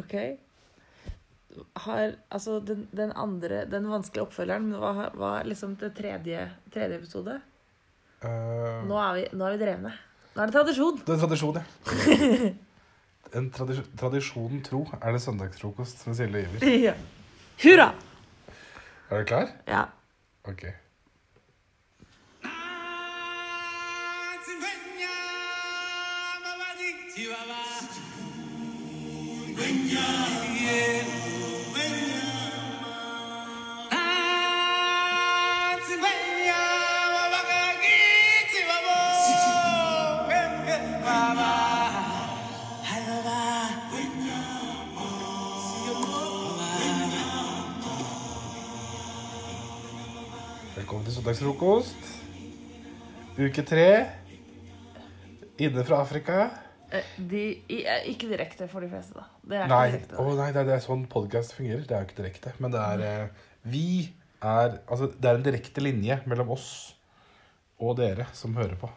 [0.00, 0.14] OK?
[1.84, 6.46] Har Altså, den, den andre Den vanskelige oppfølgeren, men hva, hva er liksom det tredje,
[6.72, 7.38] tredje episode?
[8.22, 9.92] Uh, Nå er vi, nå er vi drevne.
[10.32, 11.00] Nå er det tradisjon.
[11.04, 12.52] Det er tradisjon, ja.
[13.36, 16.68] En tradis tradisjonen tro er det søndagsfrokost med Silje Iver.
[16.88, 16.94] Ja.
[17.62, 17.90] Hurra!
[19.10, 19.52] Er du klar?
[19.68, 19.84] Ja.
[20.48, 20.66] Ok.
[50.76, 51.96] Velkommen til søndagsfrokost.
[53.38, 54.06] Uke tre.
[55.58, 56.48] Inne fra Afrika.
[56.92, 57.42] Eh, De,
[57.72, 59.24] eh, ikke direkte for de fleste, da.
[59.48, 60.18] Det Nei, direkte.
[60.20, 61.86] oh, nei det, er, det er sånn podkast fungerer.
[61.88, 62.52] Det er jo ikke direkte.
[62.60, 63.84] Men det er eh, Vi
[64.42, 66.68] er Altså, det er en direkte linje mellom oss
[67.82, 68.90] og dere som hører på.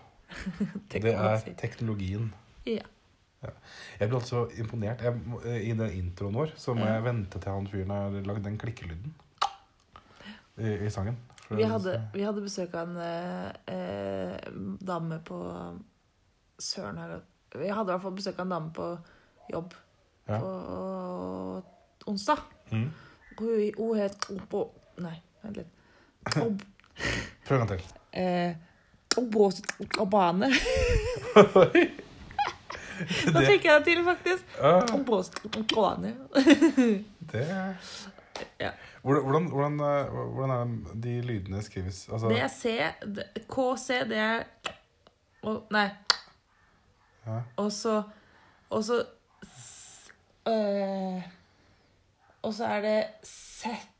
[0.91, 2.27] Det er teknologien.
[2.65, 2.83] Ja.
[3.99, 5.01] Jeg ble altså imponert.
[5.05, 5.19] Jeg,
[5.69, 6.95] I den introen vår så må Ja.
[6.97, 9.13] jeg vente til han fyren har lagd den klikkelyden
[10.57, 11.17] i, i sangen.
[11.49, 12.97] Vi hadde, vi hadde besøk av en
[13.69, 14.49] eh,
[14.81, 15.37] dame på
[16.57, 17.21] Søren jeg-
[17.59, 18.87] Vi hadde i hvert fall besøk av en dame på
[19.51, 19.73] jobb
[20.27, 20.39] Ja.
[20.41, 20.51] på
[22.09, 22.39] onsdag.
[22.71, 22.87] Mm.
[23.39, 24.63] Hun, hun het Obo...
[25.03, 25.71] Nei, vent litt.
[26.41, 26.61] Ob,
[27.45, 27.81] Prøv en gang til.
[28.15, 28.55] eh,
[30.01, 30.47] Obane.
[33.33, 34.43] Nå fikk jeg det til, faktisk.
[34.61, 34.85] Ah,
[37.31, 37.43] det
[38.59, 38.71] Ja.
[39.03, 42.05] Hvordan, hvordan, hvordan, eh, er det de lydene skrives?
[42.11, 42.77] Altså, Det er C
[43.51, 44.43] KC, det er
[45.43, 45.89] å, Nei.
[47.25, 47.39] Ja.
[47.57, 48.03] Og så
[48.69, 49.05] Og så
[50.47, 51.21] øh,
[52.45, 53.91] Og så er det sett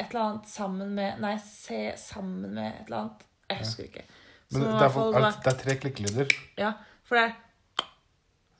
[0.00, 3.26] et eller annet sammen med Nei, se sammen med et eller annet.
[3.50, 4.04] Jeg husker ikke.
[4.50, 6.34] Så men det er, for, er, var- det er tre klikkelyder.
[6.58, 6.72] Ja,
[7.04, 7.32] for det er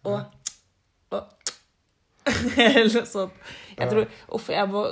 [0.04, 0.22] Og
[2.56, 3.32] Eller sånt.
[3.78, 4.04] Jeg tror
[4.36, 4.82] Uff, jeg må,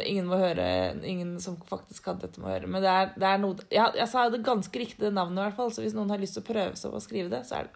[0.00, 0.64] ingen må høre
[1.04, 2.66] Ingen som faktisk kan dette, må høre.
[2.70, 5.58] Men det er, det er noe jeg, jeg sa det ganske riktige navnet, i hvert
[5.58, 5.72] fall.
[5.74, 7.68] Så hvis noen har lyst til å prøve seg på å skrive det, så er
[7.68, 7.74] det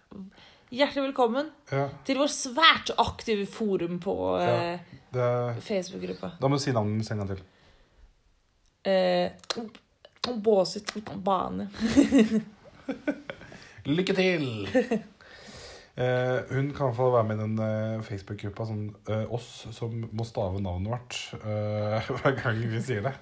[0.73, 4.55] hjertelig velkommen Ja, til vår svært aktive forum på Ja.
[4.73, 6.31] eh, Facebook-gruppa.
[6.41, 7.41] da må du si navnet ditt en gang til.
[8.89, 9.29] Eh,
[10.41, 10.89] Båsit
[11.23, 11.67] bane.
[13.85, 14.67] Lykke til!
[15.93, 20.25] Eh, hun kan i være med i den eh, Facebook-gruppa sånn, eh, oss som må
[20.25, 23.13] stave navnet vårt eh, hver gang vi sier det.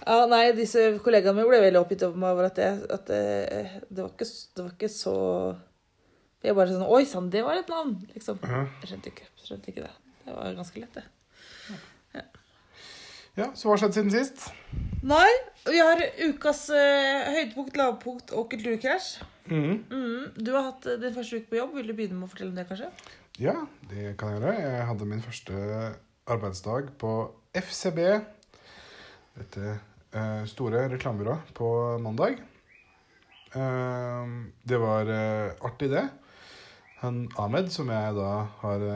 [0.00, 4.14] Ja, nei, disse kollegaene mine ble veldig oppgitt over at, jeg, at eh, det, var
[4.14, 5.16] ikke, det var ikke så
[6.40, 7.98] Jeg bare sånn Oi sann, det var et navn!
[8.14, 8.40] Liksom.
[8.40, 9.92] Jeg skjønte ikke, skjønte ikke det.
[10.24, 11.04] Det var ganske lett, det.
[12.16, 12.24] Ja,
[13.38, 14.48] Så hva har skjedd siden sist?
[15.06, 15.28] Nei,
[15.64, 19.22] vi har ukas eh, høydepunkt, lavpunkt og kulturkrasj.
[19.50, 19.80] Mm.
[19.90, 21.72] Mm, du har hatt eh, din første uke på jobb.
[21.78, 22.90] Vil du begynne med å fortelle om det, kanskje?
[23.40, 23.54] Ja,
[23.88, 24.54] det kan jeg gjøre.
[24.60, 25.62] Jeg hadde min første
[26.30, 27.14] arbeidsdag på
[27.56, 28.00] FCB.
[29.38, 31.70] Dette eh, store reklamebyrået på
[32.02, 32.42] mandag.
[33.56, 34.36] Eh,
[34.68, 36.06] det var eh, artig, det.
[37.00, 38.88] Han Ahmed, som jeg da har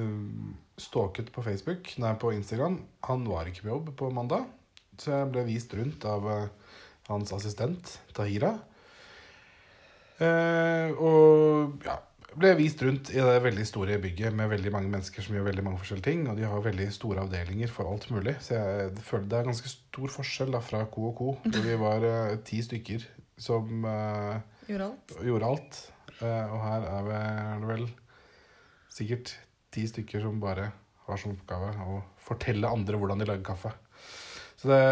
[0.00, 4.46] um, stalket på Facebook, nei, på Instagram, han var ikke på jobb på mandag.
[4.98, 6.74] Så jeg ble vist rundt av eh,
[7.08, 8.54] hans assistent, Tahira.
[10.22, 11.96] Eh, og ja,
[12.34, 15.64] ble vist rundt i det veldig store bygget med veldig mange mennesker som gjør veldig
[15.66, 16.24] mange forskjellige ting.
[16.30, 18.36] Og de har veldig store avdelinger for alt mulig.
[18.42, 21.34] Så jeg føler det er ganske stor forskjell da, fra Co og Co.
[21.46, 23.06] Hvor vi var eh, ti stykker
[23.40, 24.38] som eh,
[24.70, 25.16] Gjorde alt.
[25.26, 25.80] gjorde alt.
[26.20, 27.88] Eh, og her er, er det vel
[28.94, 29.34] sikkert
[29.74, 30.70] ti stykker som bare
[31.04, 33.72] har som oppgave å fortelle andre hvordan de lager kaffe.
[34.64, 34.82] Så det,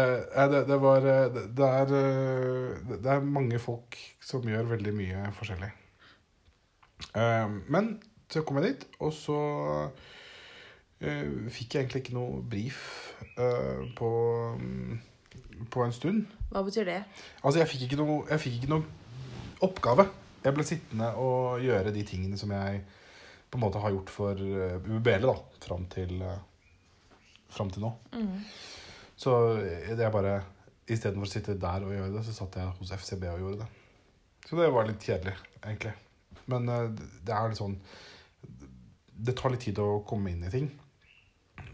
[0.51, 5.21] det, det var eh, det, er, eh, det er mange folk som gjør veldig mye
[5.33, 5.69] forskjellig.
[7.17, 7.95] Eh, Men
[8.29, 9.39] så kom jeg dit, og så
[11.03, 12.77] fikk jeg egentlig ikke noe brief
[13.97, 14.09] på,
[14.55, 16.21] mm, på en stund.
[16.53, 17.01] Hva betyr det?
[17.41, 18.85] Altså, jeg fikk ikke noe, fikk ikke noe
[19.67, 20.05] oppgave.
[20.45, 22.79] Jeg ble sittende og gjøre de tingene som jeg
[23.53, 26.39] på en måte har gjort for uh, UBL da, fram til, uh,
[27.53, 27.91] fram til nå.
[28.17, 28.39] Mm.
[29.23, 30.41] Så det er bare
[30.83, 33.67] Istedenfor å sitte der og gjøre det, så satt jeg hos FCB og gjorde det.
[34.49, 35.93] Så det var litt kjedelig, egentlig.
[36.51, 37.77] Men det- er litt sånn
[39.15, 40.67] Det tar litt tid å komme inn i ting.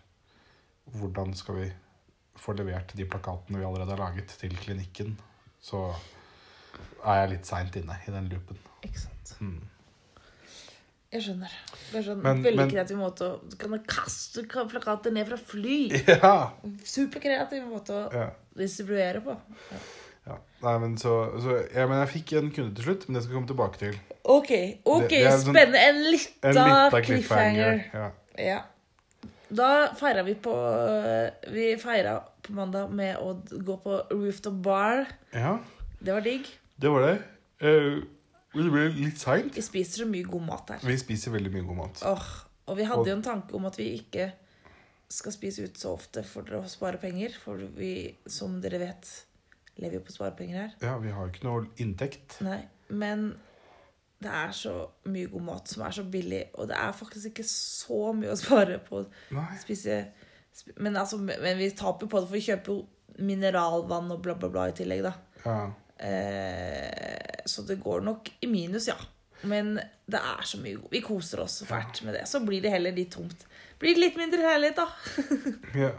[0.94, 1.68] hvordan skal vi
[2.40, 5.16] få levert de plakatene vi allerede har laget, til klinikken,
[5.60, 5.90] så
[7.04, 8.58] er jeg litt seint inne i den loopen.
[8.86, 9.34] Ikke sant.
[9.40, 9.60] Hmm.
[11.12, 11.54] Jeg skjønner.
[11.90, 15.36] Det er sånn Men- veldig men- kreativ måte å Du kan kaste plakater ned fra
[15.36, 15.78] fly.
[16.06, 16.50] Ja!
[16.84, 18.28] Superkreativ måte å ja.
[18.56, 19.34] distribuere på.
[20.26, 20.36] ja.
[20.62, 23.32] Nei, men så, så ja, men Jeg fikk en kunde til slutt, men det skal
[23.34, 23.94] jeg komme tilbake til.
[24.24, 24.50] OK,
[24.84, 25.80] ok, Det- det en sånn- spennende.
[25.80, 27.84] En En lita liten cliffhanger.
[27.94, 28.10] Ja.
[28.38, 28.60] Ja.
[29.50, 30.52] Da feira vi på
[31.50, 33.34] Vi feira på mandag med å
[33.64, 35.06] gå på rooftop bar.
[35.34, 35.58] ja,
[36.00, 36.46] Det var digg.
[36.78, 37.18] det var det.
[37.60, 38.06] Men
[38.52, 39.54] det blir litt seint.
[39.54, 40.80] Vi spiser så mye god mat her.
[40.86, 42.00] Vi spiser veldig mye god mat.
[42.10, 42.28] Åh,
[42.70, 44.30] og vi hadde jo en tanke om at vi ikke
[45.10, 47.34] skal spise ut så ofte for å spare penger.
[47.44, 49.08] For vi, som dere vet,
[49.78, 50.74] lever jo på sparepenger her.
[50.82, 52.40] Ja, Vi har jo ikke noe inntekt.
[52.46, 52.60] Nei,
[52.90, 53.28] men
[54.20, 54.74] det er så
[55.08, 58.36] mye god mat som er så billig, og det er faktisk ikke så mye å
[58.36, 60.02] spare på å spise
[60.52, 64.34] sp- Men, altså, men vi taper på det, for vi kjøper jo mineralvann og bla,
[64.34, 65.14] bla, bla i tillegg, da.
[65.46, 65.56] Ja.
[66.00, 68.98] Eh, så det går nok i minus, ja.
[69.48, 69.74] Men
[70.10, 72.26] det er så mye Vi koser oss så fælt med det.
[72.28, 73.46] Så blir det heller litt tomt.
[73.80, 74.88] Blir det litt mindre leilighet, da.
[75.86, 75.90] ja.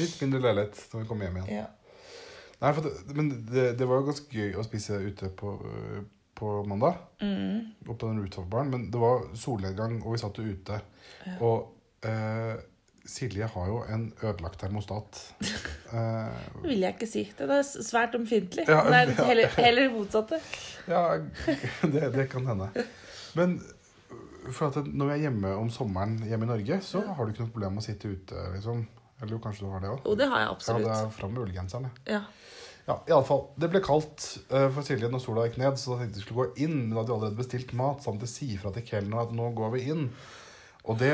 [0.00, 1.60] Litt mindre leilighet når vi kommer hjem igjen.
[1.60, 1.66] Ja.
[2.62, 5.52] Nei, det, Men det, det var jo ganske gøy å spise ute på,
[6.38, 6.98] på mandag.
[7.20, 7.76] Mm.
[7.84, 8.72] Oppe på den rooftop-baren.
[8.72, 10.80] Men det var solnedgang, og vi satt jo ute.
[11.26, 11.36] Ja.
[11.44, 12.56] Og eh,
[13.08, 15.22] Silje har jo en ødelagt termostat.
[15.86, 17.20] Eh, Det vil jeg ikke si.
[17.38, 18.64] Den er svært ømfintlig.
[18.66, 19.24] Ja, Den er ja.
[19.28, 20.40] heller, heller motsatte.
[20.90, 21.02] ja,
[21.94, 22.66] det, det kan hende.
[23.38, 23.54] Men
[24.66, 27.54] at når vi er hjemme om sommeren hjemme i Norge, så har du ikke noe
[27.54, 28.82] problem med å sitte ute, liksom.
[29.22, 30.02] Eller kanskje du har det òg?
[30.04, 30.86] Jo, det har jeg absolutt.
[30.88, 32.16] Ja, det er fram med ullgenseren, jeg.
[32.18, 32.24] Ja.
[32.86, 33.46] Ja, fall.
[33.58, 36.44] Det ble kaldt eh, for Silje når sola gikk ned, så da tenkte vi skulle
[36.44, 36.76] gå inn.
[36.84, 39.32] Men da hadde vi allerede bestilt mat, så han måtte si ifra til kelneren at
[39.34, 40.04] nå går vi inn.
[40.86, 41.10] Og det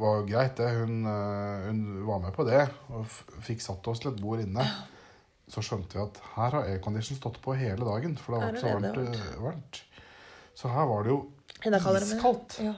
[0.00, 0.70] var greit, det.
[0.78, 3.04] Hun, eh, hun var med på det, og
[3.44, 4.64] fikk satt oss til et bord inne.
[5.52, 8.62] Så skjønte vi at her har aircondition stått på hele dagen, for det har vært
[8.62, 9.02] så varmt.
[9.02, 9.82] eh, varmt.
[10.56, 11.20] Så her var det jo
[11.68, 12.56] iskaldt.
[12.64, 12.72] Ja.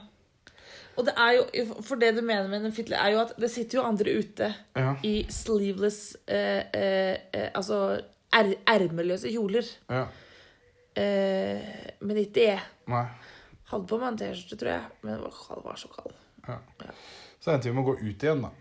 [0.97, 3.49] Og det er jo, for det du mener med en fitle, er jo at det
[3.51, 4.95] sitter jo andre ute Ja.
[5.03, 9.65] i sleeveless eh, eh, eh, Altså er, ermeløse kjoler.
[9.89, 10.05] ja.
[10.95, 12.59] Eh, men ikke det.
[12.87, 13.05] Nei.
[13.67, 16.13] Hadde på meg en T-skjorte, tror jeg, men den var, var så kald.
[16.47, 16.59] Ja.
[17.39, 18.51] Så endte vi med å gå ut igjen, da.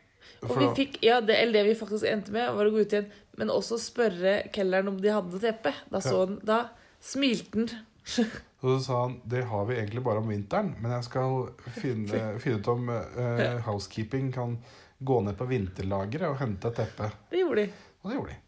[0.45, 2.93] Og vi fikk, ja, det, eller det vi faktisk endte med, var å gå ut
[2.93, 3.11] igjen,
[3.41, 5.73] men også spørre kelneren om de hadde teppe.
[5.93, 6.59] Da, så han, da
[7.05, 7.71] smilte han.
[8.65, 11.35] Og så sa han det har vi egentlig bare om vinteren, men jeg skal
[11.77, 14.57] finne, finne ut om uh, housekeeping kan
[15.05, 17.11] gå ned på vinterlageret og hente et teppe.
[17.33, 17.83] Det gjorde de.
[18.01, 18.41] Og det gjorde de.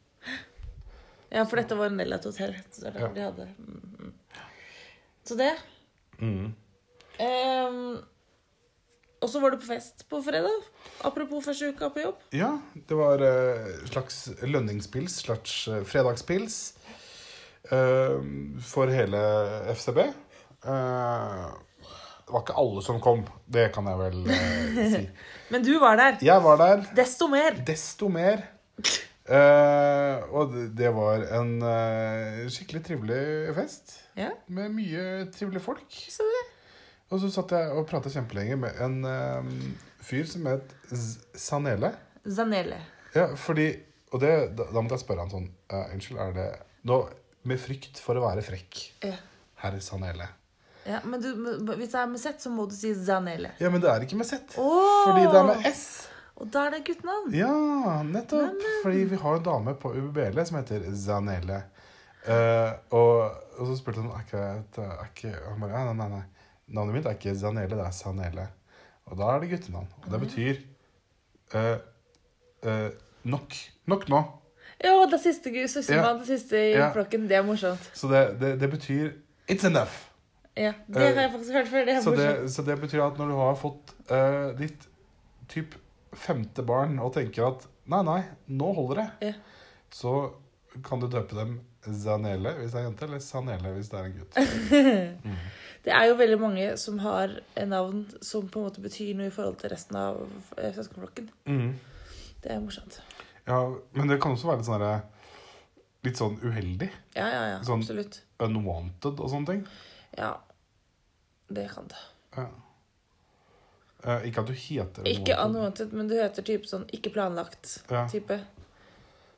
[1.37, 2.55] Ja, for dette var en del av et hotell.
[2.73, 3.08] Så det Ja.
[3.13, 3.49] de hadde.
[3.58, 4.13] Mm, mm.
[5.27, 5.53] Så det.
[6.20, 6.55] Mm.
[7.19, 7.99] Ehm,
[9.23, 10.65] og så var du på fest på fredag.
[11.05, 12.19] Apropos første uka på jobb.
[12.37, 12.51] Ja,
[12.89, 16.58] det var uh, slags lønningspils, slags eh, fredagspils
[17.73, 18.19] uh,
[18.63, 19.20] for hele
[19.75, 20.03] FCB.
[20.67, 21.49] Uh,
[22.27, 25.03] det var ikke alle som kom, det kan jeg vel uh, si.
[25.55, 26.17] Men du var der.
[26.27, 26.85] Jeg var der.
[26.99, 27.58] Desto mer.
[27.69, 28.43] Desto mer.
[29.27, 33.96] Uh, og det- det var en uh, skikkelig trivelig fest.
[34.19, 35.87] Ja, Med mye trivelige folk.
[35.91, 36.44] så det.
[37.10, 39.51] Og så satt jeg og prata kjempelenge med en eh,
[40.03, 40.72] fyr som het
[41.39, 41.93] Zanele.
[42.27, 42.81] Zanele.
[43.15, 43.69] Ja, fordi
[44.15, 46.48] Og det, da, da måtte jeg spørre han sånn uh, Unnskyld, er det
[46.86, 46.98] Nå,
[47.51, 49.17] med frykt for å være frekk, Ja.
[49.63, 50.29] herr Zanele.
[50.86, 51.32] ja, men du,
[51.75, 53.51] hvis det er med Z, så må du si Zanele.
[53.58, 54.55] Ja, men det er ikke med Z.
[54.63, 55.08] Oh!
[55.08, 55.82] Fordi det er med S.
[56.36, 57.34] Og da er det guttenavn.
[57.34, 57.51] Ja,
[58.06, 58.63] nettopp.
[58.84, 61.63] Fordi vi har en dame på UBL som heter Zanele.
[62.27, 63.19] Uh, og,
[63.58, 64.46] og så spurte hun er ikke,
[64.82, 66.25] er ikke Han bare nei, nei, nei.
[66.69, 68.49] Navnet mitt er ikke Zanele, det er Sanele.
[69.06, 69.87] Og da er det guttenavn.
[70.03, 70.56] Og det betyr
[71.55, 71.77] uh,
[72.67, 72.89] uh,
[73.25, 73.55] nok.
[73.87, 74.23] Nok nå.
[74.82, 75.63] Ja, det siste gu-
[75.94, 76.13] ja.
[76.19, 76.91] det siste i Ja.
[76.93, 77.29] flokken.
[77.29, 77.87] Det er morsomt.
[77.94, 79.13] Så det, det, det betyr
[79.49, 79.94] It's enough.
[80.56, 81.85] Ja, Det har jeg faktisk hørt før.
[81.85, 84.89] Det Så det, så det betyr at når du har fått uh, ditt
[85.49, 85.75] typ
[86.17, 89.32] femte barn og tenker at nei, nei, nå holder det, Ja.
[89.93, 90.32] så
[90.85, 91.61] kan du døpe dem
[91.94, 94.38] Zanele hvis det er en jente, eller Sanele hvis det er en gutt.
[95.86, 99.28] Det er jo veldig mange som har en navn som på en måte betyr noe
[99.28, 100.16] i forhold til resten av
[100.58, 101.28] eh, søskenflokken.
[101.46, 101.76] Mm.
[102.43, 102.96] Det er morsomt.
[103.46, 103.60] Ja,
[103.94, 105.12] men det kan også være litt sånn
[106.06, 106.88] Litt sånn uheldig.
[107.14, 107.60] Ja, ja, ja.
[107.66, 108.19] Sånn- Absolutt.
[108.43, 109.62] Unwanted og sånne ting.
[110.19, 110.32] Ja.
[111.55, 112.02] Det kan det.
[112.36, 112.48] Ja.
[114.06, 118.05] Eh, ikke at du heter Ikke unwanted, men du heter type sånn ikke planlagt Ja.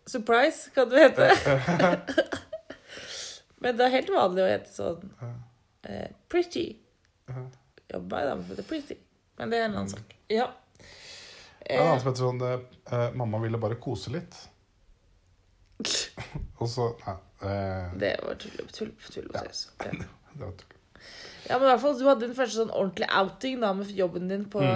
[0.09, 1.29] Surprise kan du hete.
[3.63, 5.11] men det er helt vanlig å hete sånn
[5.85, 6.67] eh, pretty.
[7.89, 8.97] Jobba i dag med det pretty.
[9.39, 10.17] Men det er en annen sak.
[10.33, 10.49] Ja.
[11.61, 14.35] En Eh, annen som heter sånn uh, Mamma ville bare kose litt.
[16.61, 17.17] Og så Nei.
[17.39, 19.45] Uh, det var tull, tull, tull, Ja.
[19.45, 19.91] ja.
[20.33, 20.73] det var tull.
[21.49, 24.27] Ja, men i hvert fall, Du hadde din første sånn ordentlig outing da med jobben
[24.33, 24.73] din på mm.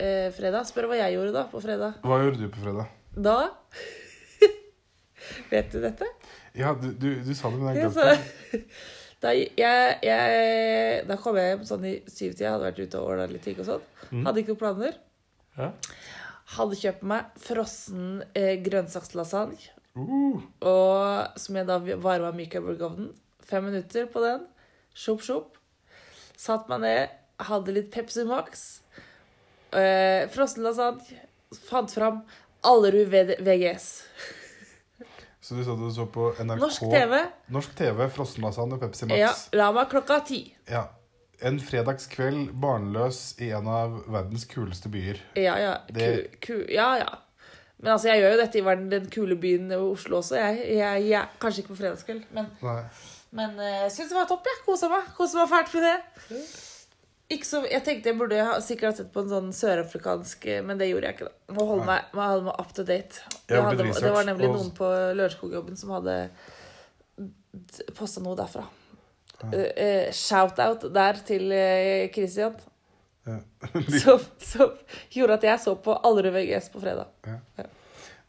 [0.00, 0.66] uh, fredag.
[0.68, 1.92] Spør hva jeg gjorde da på fredag.
[2.02, 2.86] Hva gjorde du på fredag?
[3.14, 3.36] Da
[5.52, 6.08] Vet du dette?
[6.58, 8.06] Ja, du, du, du sa det, men jeg glemte
[8.52, 8.62] det.
[9.20, 13.26] Da, jeg, jeg, da kom jeg hjem sånn i syvtida, hadde vært ute og ordna
[13.28, 13.84] litt ting og sånn.
[14.08, 14.22] Mm.
[14.24, 14.96] Hadde ikke noen planer.
[15.58, 15.68] Ja.
[16.56, 19.76] Hadde kjøpt meg frossen eh, grønnsakslasagne.
[19.98, 23.10] Uh, Og som jeg da varma i burgerovnen.
[23.44, 24.46] Fem minutter på den.
[24.96, 25.58] Sjopp, sjopp.
[26.40, 28.80] Satt meg ned, hadde litt Pepsi Max.
[29.76, 31.26] Eh, frossen lasagne.
[31.68, 32.22] Fant fram
[32.66, 33.90] Allerud VGS.
[35.50, 37.16] så du sa du så på NRK Norsk TV.
[37.56, 39.18] Norsk TV, frossenlasagne, Pepsi Max.
[39.18, 40.38] Ja, la meg klokka ti.
[40.70, 40.84] Ja.
[41.42, 45.18] En fredagskveld barnløs i en av verdens kuleste byer.
[45.40, 45.74] Ja, ja.
[45.90, 47.08] Det- Ku, ku, ja, ja.
[47.80, 50.36] Men altså, jeg gjør jo dette i verden, den kule byen Oslo også.
[50.36, 52.50] Jeg, jeg, jeg, kanskje ikke på fredagskveld, men,
[53.32, 54.44] men eh, jeg syns det var topp.
[54.52, 55.08] Jeg kosa meg.
[55.16, 56.40] Kosa meg fælt med det.
[57.30, 60.62] Ikke så, jeg tenkte jeg burde ha, sikkert ha sett på en sånn sørafrikansk, eh,
[60.66, 61.28] men det gjorde jeg ikke.
[61.30, 61.54] da.
[61.54, 63.20] Må holde meg, må holde meg up to date.
[63.50, 66.16] Hadde, det var nemlig noen på Lørenskog-jobben som hadde
[67.98, 68.64] posta noe derfra.
[69.54, 71.54] Eh, Shout-out der til
[72.14, 72.58] Christian,
[73.28, 73.38] Ja.
[74.02, 74.70] som, som
[75.12, 77.10] gjorde at jeg så på Allerud VGS på fredag.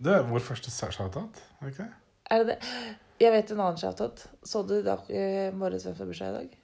[0.01, 1.93] Det er vår første shout-out, er det ikke det?
[2.31, 2.73] Er det det?
[3.21, 4.23] Jeg vet en annen shout-out.
[4.43, 6.59] Så du da eh, Morris hvem som har bursdag i dag?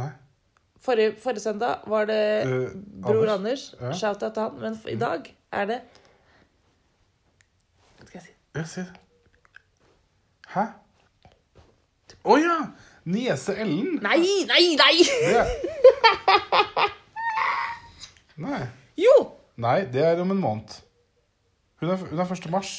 [0.00, 0.10] Nei.
[0.80, 2.70] Forrige, forrige søndag var det uh,
[3.02, 3.74] bror Anders.
[3.80, 3.92] Ja.
[3.92, 4.60] Shoutout til han.
[4.60, 5.80] Men i dag er det
[7.98, 8.32] Hva skal jeg si?
[8.56, 8.92] Ja, si det.
[10.54, 10.64] Hæ?
[12.24, 12.56] Å ja!
[13.10, 13.98] Niese Ellen.
[14.04, 14.96] Nei, nei, nei!
[15.04, 15.44] Det
[18.44, 18.62] Nei.
[19.00, 19.14] Jo!
[19.60, 20.74] Nei, det er om en måned.
[21.80, 22.50] Hun er, hun er 1.
[22.52, 22.74] mars.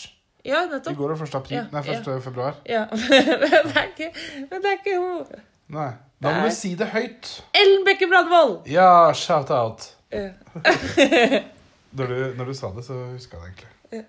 [0.45, 0.93] Ja, nettopp.
[0.93, 1.35] I går er 1.
[1.37, 1.57] april.
[1.57, 2.21] Ja, Nei, 1.
[2.25, 2.57] februar.
[2.65, 2.85] Ja.
[2.91, 4.09] men det er ikke
[4.49, 5.43] Men det er ikke hun.
[5.77, 5.91] Nei.
[6.21, 6.49] Da må Nei.
[6.49, 7.29] du si det høyt.
[7.57, 8.67] Ellen Bekke Bradvold!
[8.69, 9.87] Ja, shout-out.
[10.13, 10.29] Ja.
[11.97, 14.05] Når du, når du sa det, så huska jeg det egentlig.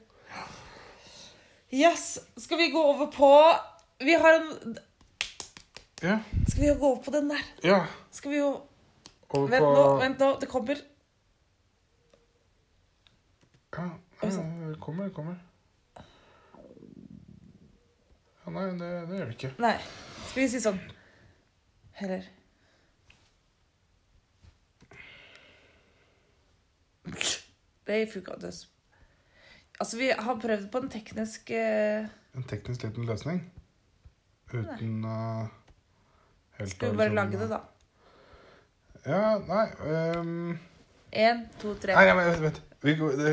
[1.72, 2.18] Yes.
[2.38, 3.30] Skal vi gå over på
[4.04, 4.76] Vi har en
[6.02, 6.18] Ja.
[6.48, 7.42] Skal vi gå over på den der?
[7.64, 7.80] ja.
[8.10, 8.50] Skal vi jo
[9.30, 10.28] Over Vent på nå, vent nå.
[10.40, 10.76] Det kommer.
[13.76, 13.88] Ja,
[14.22, 14.28] ja,
[14.68, 15.34] det kommer, det kommer.
[18.46, 19.54] Ja, nei, det, det gjør det ikke.
[19.58, 19.76] Nei.
[20.28, 20.80] Skal vi si sånn
[22.02, 22.22] Heller
[27.86, 28.52] Det funka ikke.
[29.80, 32.06] Altså, vi har prøvd på en teknisk uh...
[32.38, 33.40] En teknisk liten løsning.
[34.52, 35.46] Uten uh,
[36.58, 37.60] helt Skal vi bare liksom- lage det, da?
[39.06, 40.58] Ja, nei ehm,
[41.12, 41.94] Én, to, tre.
[41.94, 42.62] Nei, men vent.
[42.82, 43.32] Vi, går- det,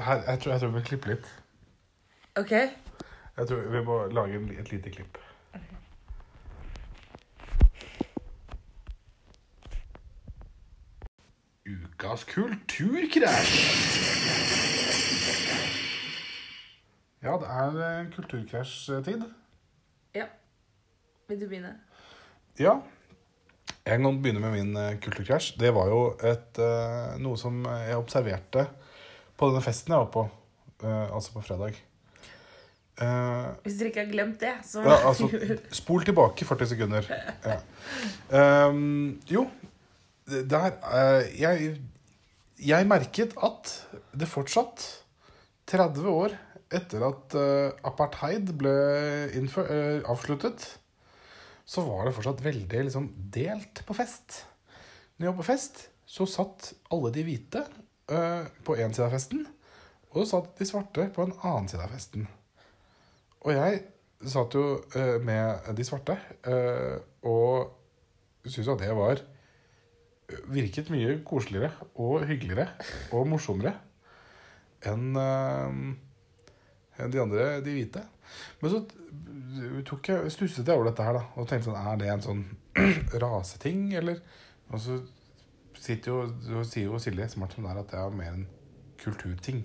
[0.00, 1.28] her, jeg, tror, jeg tror vi må klippe litt.
[2.40, 2.50] OK?
[2.50, 5.18] Jeg tror Vi må lage en, et lite klipp.
[11.64, 13.52] Ukas kulturkrasj.
[17.24, 19.24] Ja, det er kulturkrasj-tid.
[20.12, 20.26] Ja.
[21.30, 21.72] Vil du begynne?
[22.60, 22.74] Ja.
[23.86, 25.54] Jeg kan begynne med min eh, kulturkrasj.
[25.56, 28.68] Det var jo et, eh, noe som jeg observerte
[29.32, 30.28] på denne festen jeg var på,
[30.84, 31.80] eh, altså på fredag.
[32.94, 35.26] Uh, Hvis dere ikke har glemt det, så ja, altså,
[35.80, 37.08] spol tilbake 40 sekunder.
[38.30, 38.68] Ja.
[38.68, 39.48] Um, jo,
[40.24, 41.74] der eh, jeg,
[42.64, 43.72] jeg merket at
[44.16, 44.84] det fortsatt,
[45.68, 46.34] 30 år
[46.74, 48.74] etter at eh, apartheid ble
[49.28, 50.66] eh, avsluttet,
[51.64, 54.42] så var det fortsatt veldig liksom, delt på fest.
[55.16, 57.64] Når jeg var på fest, så satt alle de hvite
[58.04, 59.46] på én side av festen,
[60.12, 62.26] og så satt de svarte på en annen side av festen.
[63.40, 63.78] Og jeg
[64.28, 64.64] satt jo
[65.24, 66.18] med de svarte,
[67.24, 67.72] og
[68.44, 69.24] syntes at det var
[70.48, 72.70] Virket mye koseligere og hyggeligere
[73.12, 73.74] og morsommere
[74.88, 75.76] enn eh,
[77.02, 78.00] enn de andre, de hvite.
[78.60, 78.80] Men så
[79.88, 81.24] tok jeg, stusset jeg over dette her, da.
[81.36, 82.42] Og tenkte sånn Er det en sånn
[83.24, 84.20] raseting, eller?
[84.72, 84.98] Og så
[85.84, 88.46] sitter jo, så sier jo Silje smart som det er, at det er mer en
[89.02, 89.64] kulturting.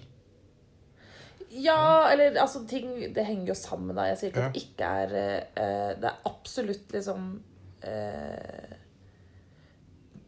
[1.50, 4.10] Ja, eller altså ting Det henger jo sammen, da.
[4.12, 4.50] Jeg sier ikke Ja.
[4.50, 7.30] at det ikke er uh, Det er absolutt liksom
[7.82, 8.76] eh,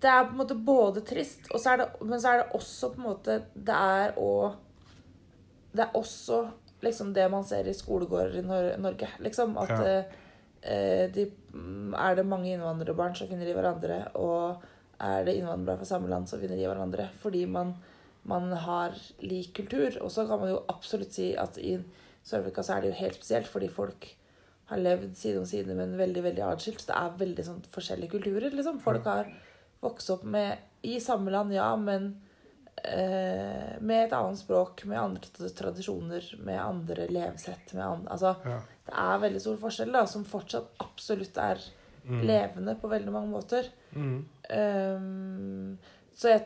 [0.02, 3.02] Det er på en måte både trist, så det, men så er det også på
[3.02, 4.56] en måte Det er òg
[5.76, 6.40] Det er også
[6.82, 9.08] liksom det man ser i skolegårder i Nor Norge.
[9.22, 10.04] Liksom at Ja.
[10.64, 14.16] eh, de, mm, Er det mange innvandrerbarn, så finner de hverandre.
[14.16, 14.58] Og
[15.00, 17.10] er det innvandrere fra samme land, så finner de hverandre.
[17.22, 17.76] Fordi man
[18.24, 19.98] man har lik kultur.
[20.02, 21.80] Og så kan man jo absolutt si at i
[22.24, 24.16] Sørvika så er det jo helt spesielt, fordi folk
[24.72, 26.82] har levd side om side, men veldig veldig atskilt.
[26.82, 28.52] Så det er veldig sånn forskjellige kulturer.
[28.54, 28.80] liksom.
[28.80, 29.32] Folk har
[29.82, 32.12] vokst opp med, i samme land, ja, men
[32.84, 37.74] eh, med et annet språk, med andre tradisjoner, med andre levesett.
[37.74, 38.62] Med andre, altså, Ja.
[38.88, 41.62] det er veldig stor forskjell, da, som fortsatt absolutt er
[42.26, 43.68] levende på veldig mange måter.
[43.94, 44.26] Mm.
[44.50, 45.78] Um,
[46.18, 46.46] så, jeg,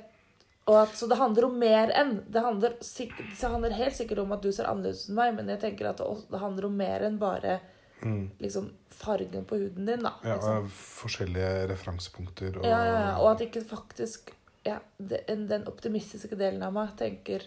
[0.68, 4.44] at, så det handler om mer enn det handler, det handler helt sikkert om at
[4.44, 7.06] du ser annerledes ut enn meg, men jeg tenker at det, det handler om mer
[7.08, 7.60] enn bare
[8.05, 8.29] Mm.
[8.39, 10.03] liksom, fargen på huden din.
[10.05, 10.12] da.
[10.24, 10.65] Liksom.
[10.65, 12.59] og forskjellige referansepunkter.
[12.62, 13.13] Og, ja, ja, ja.
[13.24, 14.29] Og at ikke faktisk
[14.65, 17.43] ja, den, den optimistiske delen av meg tenker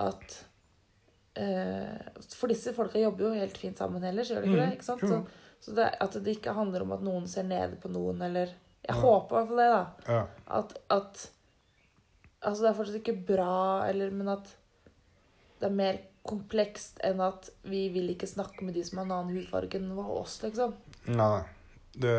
[0.00, 0.38] at
[1.36, 2.00] eh,
[2.36, 4.76] For disse folka jobber jo helt fint sammen ellers, gjør de ikke Mm, det?
[4.78, 5.04] ikke sant?
[5.08, 5.20] Så,
[5.62, 8.46] så det, at det ikke handler om at noen ser nede på noen, eller
[8.82, 9.00] Jeg Ja.
[9.00, 10.12] håper i hvert fall det, da.
[10.12, 10.26] ja.
[10.58, 11.28] at, at
[12.42, 14.48] Altså, det er fortsatt ikke bra, eller, men at
[15.60, 19.16] det er mer komplekst enn at vi vil ikke snakke med de som har en
[19.16, 20.76] annen hudfarge enn oss, liksom.
[21.10, 21.42] Nei.
[21.92, 22.14] Det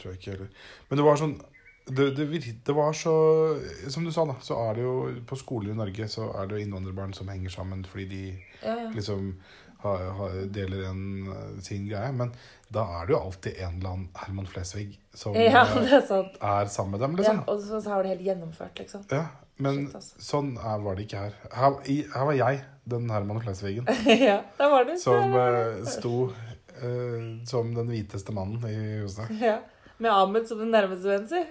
[0.00, 0.48] tror jeg ikke heller.
[0.88, 1.36] Men det var sånn
[1.86, 3.12] det, det, det var så
[3.92, 4.94] Som du sa, da, så er det jo
[5.28, 8.22] på skoler i Norge så er det jo innvandrerbarn som henger sammen fordi de
[8.64, 8.88] Ja, ja.
[8.96, 9.34] liksom
[9.84, 12.12] har, har, deler en, eh, sin greie.
[12.12, 12.32] Men
[12.72, 16.70] da er det jo alltid en eller annen Herman Flesvig som ja, eh, er er
[16.72, 17.42] sammen med dem, Ja, liksom.
[17.46, 19.04] og så, så har det helt gjennomført, liksom.
[19.12, 19.26] Ja,
[19.62, 20.10] men Shit, ass.
[20.20, 21.36] sånn er, var det ikke her.
[21.56, 23.88] Her, i, her var jeg, den Herman Flesvigen,
[24.28, 24.92] ja, der var du.
[25.00, 26.16] som eh, sto
[26.76, 29.32] eh, som den hviteste mannen i huset.
[29.40, 29.58] Ja.
[29.96, 31.46] Med Ahmed som den nærmeste vennen sin.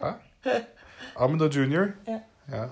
[1.22, 1.92] Ahmed og Junior.
[2.08, 2.18] Ja.
[2.50, 2.64] Ja.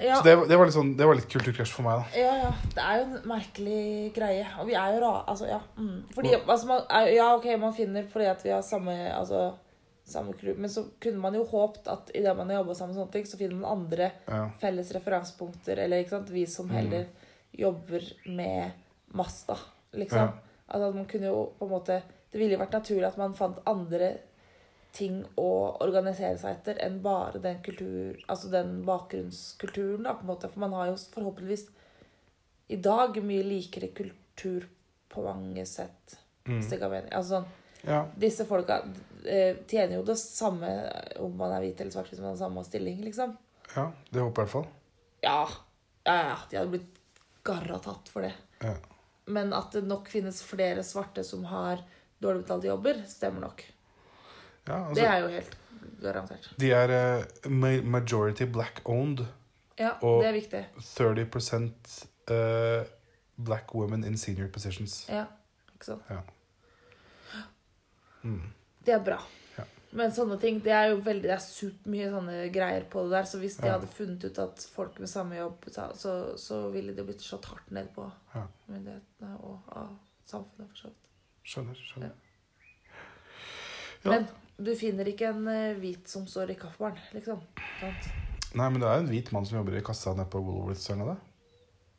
[0.00, 0.16] Ja.
[0.16, 2.20] Så det, det, var litt sånn, det var litt kulturkrasj for meg, da.
[2.20, 2.52] Ja, ja.
[2.72, 3.82] Det er jo en merkelig
[4.16, 4.46] greie.
[4.62, 5.10] Og vi er jo ra...
[5.28, 5.58] Altså, ja.
[5.76, 5.98] Mm.
[6.14, 9.50] Fordi, altså, man, ja, ok, man finner fordi at vi har samme altså,
[10.10, 10.54] samme crew.
[10.58, 13.36] men så kunne man jo håpt at idet man har jobba sammen, sånne ting, så
[13.40, 14.50] finner man andre Ja.
[14.60, 15.78] felles referansepunkter.
[15.78, 16.30] Eller ikke sant?
[16.30, 17.06] vi som heller
[17.52, 18.70] jobber med
[19.12, 19.56] Masta,
[19.92, 20.18] liksom.
[20.18, 20.32] Ja.
[20.68, 23.32] Altså, at man kunne jo på en måte Det ville jo vært naturlig at man
[23.34, 24.18] fant andre
[24.92, 30.02] ting å organisere seg etter enn bare den kultur, altså den bakgrunnskulturen.
[30.04, 31.68] da, på en måte, For man har jo forhåpentligvis
[32.70, 34.68] i dag mye likere kultur
[35.08, 36.18] på mange sett.
[36.46, 36.60] Mm.
[36.60, 37.10] Hvis det ga mening.
[37.12, 37.46] Altså sånn,
[37.86, 38.02] Ja.
[38.20, 38.82] Disse folka
[39.24, 40.68] eh, tjener jo det samme
[41.18, 43.36] om man er hvit eller svart, hvis man har samme stilling, liksom.
[43.76, 44.68] ja, det håper jeg i hvert fall.
[45.24, 45.48] Ja,
[46.04, 47.00] ja, ja, de hadde blitt
[47.44, 48.32] garra tatt for det.
[48.64, 48.74] Ja.
[49.30, 51.80] Men at det nok finnes flere svarte som har
[52.20, 53.62] dårlig betalte jobber, stemmer nok.
[54.66, 55.56] Ja, Det altså, er jo helt
[56.02, 56.48] garantert.
[56.60, 56.92] de er
[57.48, 59.24] uh, majority black owned.
[59.80, 60.64] Ja, Og- det er viktig.
[60.96, 62.84] 30 uh,
[63.36, 65.06] black women in senior positions.
[65.08, 65.24] Ja,
[65.74, 66.02] ikke sant?
[66.10, 66.20] Ja.
[68.24, 68.42] Mm.
[68.84, 69.18] Det er bra.
[69.56, 69.64] Ja.
[69.92, 73.28] Men sånne ting, det er jo veldig, det er supermye sånne greier på det der.
[73.28, 73.72] Så hvis de Ja.
[73.78, 77.70] hadde funnet ut at folk med samme jobb, så, så, ville det blitt slått hardt
[77.70, 78.46] ned på Ja.
[78.68, 80.68] myndighetene og av samfunnet.
[80.70, 81.06] for så vidt.
[81.44, 81.74] Skjønner.
[81.74, 82.12] skjønner.
[84.04, 84.10] Ja.
[84.10, 84.28] Men
[84.62, 87.40] du finner ikke en eh, hvit som står i kaffebaren, liksom.
[87.80, 88.10] Sant?
[88.54, 91.04] Nei, men det er en hvit mann som jobber i kassa nede på Woolworths eller
[91.04, 91.16] noe.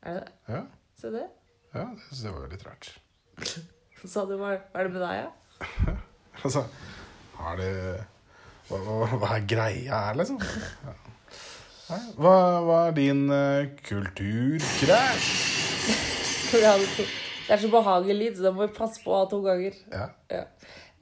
[0.02, 0.32] Er det det?
[0.48, 0.62] Ja,
[0.98, 1.28] Se det.
[1.74, 2.98] ja det jeg var litt rart.
[4.04, 5.96] Sa du hva, hva er det med deg, ja?
[6.42, 6.64] Altså,
[7.38, 7.68] har du
[8.68, 8.78] hva,
[9.16, 10.38] hva, er greia her, liksom?
[12.16, 15.32] Hva, hva er din uh, kulturkrasj?
[17.42, 19.74] Det er så behagelig lyd, så da må vi passe på å ha to ganger.
[19.90, 20.06] Ja.
[20.30, 20.42] Ja.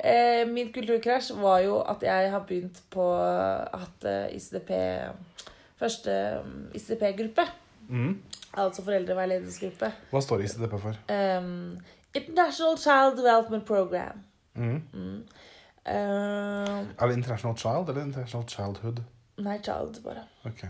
[0.00, 4.70] Eh, min kulturkrasj var jo at jeg har begynt på at eh, ICDP
[5.81, 6.12] Første
[6.44, 7.44] mm, ICDP-gruppe.
[7.88, 8.18] Mm.
[8.61, 9.88] Altså foreldreveiledningsgruppe.
[10.11, 10.98] Hva står ICDP for?
[11.09, 11.79] Um,
[12.12, 14.20] International Child Development Program.
[14.54, 14.82] Mm.
[14.92, 15.24] Mm.
[15.86, 19.02] Uh, Er det International Child eller International Childhood?
[19.38, 20.26] nei, child, bare.
[20.44, 20.64] Ok,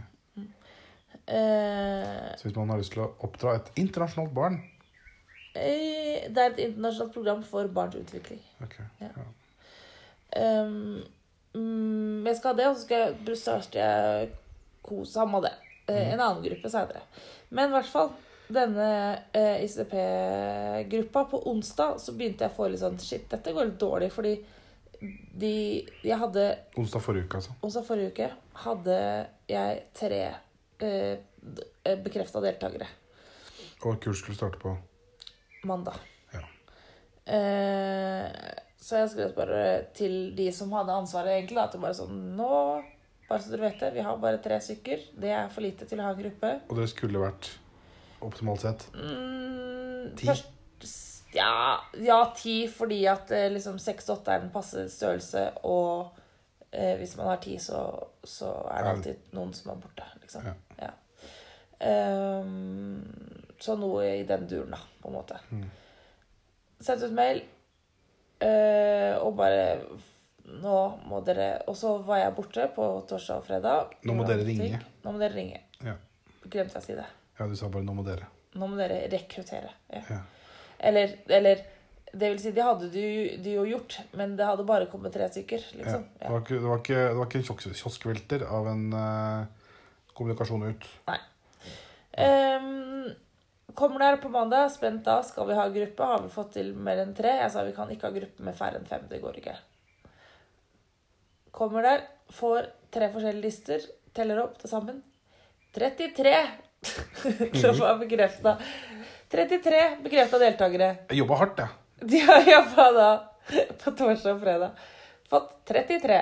[1.30, 6.48] Uh, Så hvis man har lyst til å oppdra et internasjonalt barn uh, det er
[6.50, 8.40] et internasjonalt program for barns utvikling.
[8.62, 9.10] Ok, Ja.
[9.16, 9.26] ja.
[10.62, 11.02] Um,
[11.54, 15.52] mm, jeg skal ha det, og så skal jeg starte ham med det.
[15.88, 17.00] Eh, En annen gruppe seinere.
[17.50, 18.10] Men i hvert fall
[18.54, 18.88] denne
[19.32, 23.80] eh, ICP-gruppa på onsdag, så begynte jeg å få litt sånn Shit, dette går litt
[23.80, 24.34] dårlig, fordi
[25.00, 25.54] de
[26.04, 26.42] Jeg hadde
[26.76, 27.54] Onsdag forrige uke, altså.
[27.64, 28.26] Onsdag forrige uke
[28.66, 28.96] hadde
[29.48, 30.22] jeg tre
[30.84, 32.88] eh, bekrefta deltakere.
[33.80, 34.74] Og kurs skulle starte på
[35.64, 35.96] Mandag.
[36.34, 36.42] Ja.
[37.32, 38.26] Eh,
[38.80, 39.64] så jeg skrev bare
[39.96, 42.52] til de som hadde ansvaret, egentlig, at det bare sånn Nå,
[43.28, 45.10] bare så dere vet det, vi har bare tre stykker.
[45.20, 46.54] Det er for lite til å ha en gruppe.
[46.68, 47.52] Og det skulle vært
[48.26, 50.26] optimalt sett Mm, Ti?
[50.26, 50.48] Først,
[51.32, 56.16] ja, ja, ti, fordi at eh, liksom seks til åtte er den passe størrelse, og
[56.72, 57.84] eh, hvis man har ti, så,
[58.24, 60.48] så er det alltid noen som er borte, liksom.
[60.48, 60.56] Ja.
[60.80, 60.90] Ja.
[61.80, 63.04] Um,
[63.60, 65.38] så noe i den duren, da, på en måte.
[65.54, 65.68] Mm.
[66.80, 67.42] Sendte ut mail,
[68.40, 69.64] eh, og bare
[70.50, 73.92] Nå må dere Og så var jeg borte på torsdag og fredag.
[74.08, 74.80] Nå må dere ringe.
[75.04, 75.60] Nå må dere ringe.
[75.84, 75.92] Ja.
[76.42, 77.04] Glemte jeg å si det.
[77.40, 78.28] Ja, du sa bare 'nå må dere'.
[78.60, 79.70] Nå må dere rekruttere.
[79.88, 80.02] Ja.
[80.10, 80.22] Ja.
[80.78, 81.62] Eller, eller
[82.10, 83.02] Det vil si, det hadde du,
[83.38, 85.62] du jo gjort, men det hadde bare kommet tre stykker.
[85.70, 85.76] Ja.
[85.78, 86.06] liksom.
[86.18, 89.44] Det, var ikke, det, var ikke, det var ikke en kiosk, kioskvelter av en uh,
[90.18, 90.88] kommunikasjon ut.
[92.18, 93.12] Ehm,
[93.78, 95.20] kommer der på mandag, spent da.
[95.22, 96.08] Skal vi ha gruppe?
[96.12, 97.36] Har vi fått til mer enn tre?
[97.44, 99.06] Jeg sa vi kan ikke ha gruppe med færre enn fem.
[99.12, 99.54] Det går ikke.
[101.54, 102.02] Kommer der,
[102.34, 103.86] får tre forskjellige lister,
[104.18, 104.98] teller opp til sammen.
[105.78, 106.34] 33!
[107.60, 108.56] Som var bekrefta.
[109.30, 110.88] 33 bekrefta deltakere.
[111.10, 112.08] Jeg jobba hardt, jeg.
[112.10, 113.08] De har jobba da
[113.82, 114.86] på torsdag og fredag.
[115.30, 116.20] Fått 33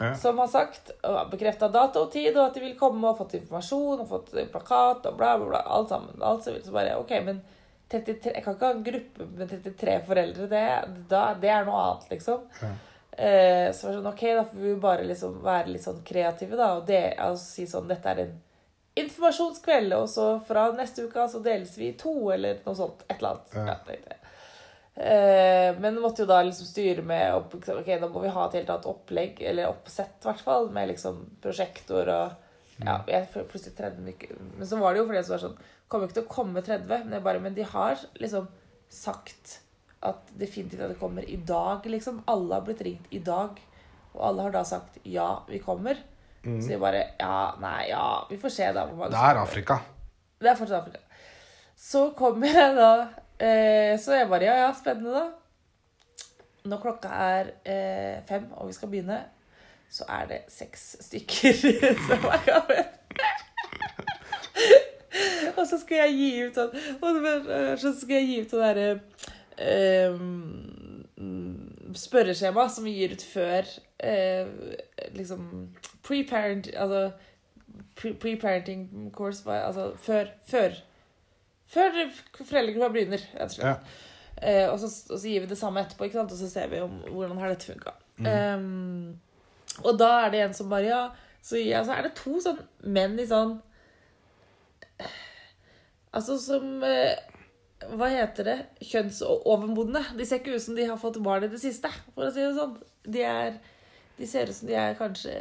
[0.00, 0.14] Ja.
[0.16, 3.34] som har sagt og bekrefta dato og tid, og at de vil komme og fått
[3.36, 5.60] informasjon og fått plakat og bla, bla, bla.
[5.76, 6.16] Alt sammen.
[6.24, 7.42] Alt så, bare OK, men
[7.92, 10.48] 33, jeg kan ikke ha en gruppe med 33 foreldre.
[10.50, 10.62] Det,
[11.12, 12.46] da, det er noe annet, liksom.
[12.62, 12.70] Ja.
[13.16, 16.56] Eh, så var det sånn, ok, da får vi bare liksom være litt sånn kreative,
[16.56, 16.70] da.
[16.80, 18.34] Og det, altså, si sånn Dette er en
[18.96, 23.04] informasjonskveld, og så fra neste uke så deles vi i to, eller noe sånt.
[23.08, 23.56] Et eller annet.
[23.56, 23.66] Ja.
[23.66, 24.22] Ja, jeg.
[24.96, 28.54] Eh, men måtte jo da liksom styre med opp, Ok, da må vi ha et
[28.56, 32.42] helt annet opplegg, eller oppsett, i hvert fall, med liksom prosjektor og
[32.76, 35.60] Ja, jeg føler plutselig 30 ikke Men så var det jo fordi som var sånn
[35.88, 38.50] Kommer ikke til å komme 30, men jeg bare Men de har liksom
[38.92, 39.54] sagt
[40.04, 42.20] at definitivt at det kommer i dag, liksom.
[42.30, 43.56] Alle har blitt ringt i dag.
[44.12, 45.98] Og alle har da sagt ja, vi kommer.
[46.46, 48.84] Så de bare ja, nei, ja, vi får se, da.
[48.86, 49.40] Det er.
[49.42, 49.80] Afrika.
[50.40, 51.02] Det er fortsatt Afrika.
[51.76, 52.90] Så kommer jeg da
[53.42, 55.26] eh, Så jeg bare Ja, ja, spennende, da.
[56.70, 59.18] Når klokka er eh, fem, og vi skal begynne,
[59.90, 61.60] så er det seks stykker
[62.08, 62.94] som er kommet.
[65.56, 68.50] og så skal jeg gi ut sånn Og var- eh, så skal jeg gi ut
[68.52, 68.88] sånn derre
[69.56, 73.70] eh, mm, spørreskjema som vi gir ut før
[74.04, 74.50] eh,
[75.16, 75.46] liksom
[76.06, 77.00] pre-parent Altså
[77.98, 80.76] pre- pre-parenting course var altså før Før,
[81.66, 81.90] før
[82.38, 83.66] foreldregruppa begynner, rett og slett.
[83.66, 84.02] Ja.
[84.36, 86.32] Eh, og, så, og så gir vi det samme etterpå, ikke sant?
[86.32, 87.94] og så ser vi om, hvordan har dette funka.
[88.16, 89.16] Mm.
[89.84, 91.00] og da er det en som bare Ja.
[91.46, 93.58] Så, ja, så er det to sånn menn i sånn
[96.16, 97.12] Altså som eh,
[97.92, 98.56] Hva heter det?
[98.88, 100.00] Kjønnsovermodne.
[100.16, 102.40] De ser ikke ut som de har fått barn i det siste, for å si
[102.40, 102.72] det sånn.
[103.04, 103.58] De, er,
[104.16, 105.34] de ser ut som de er kanskje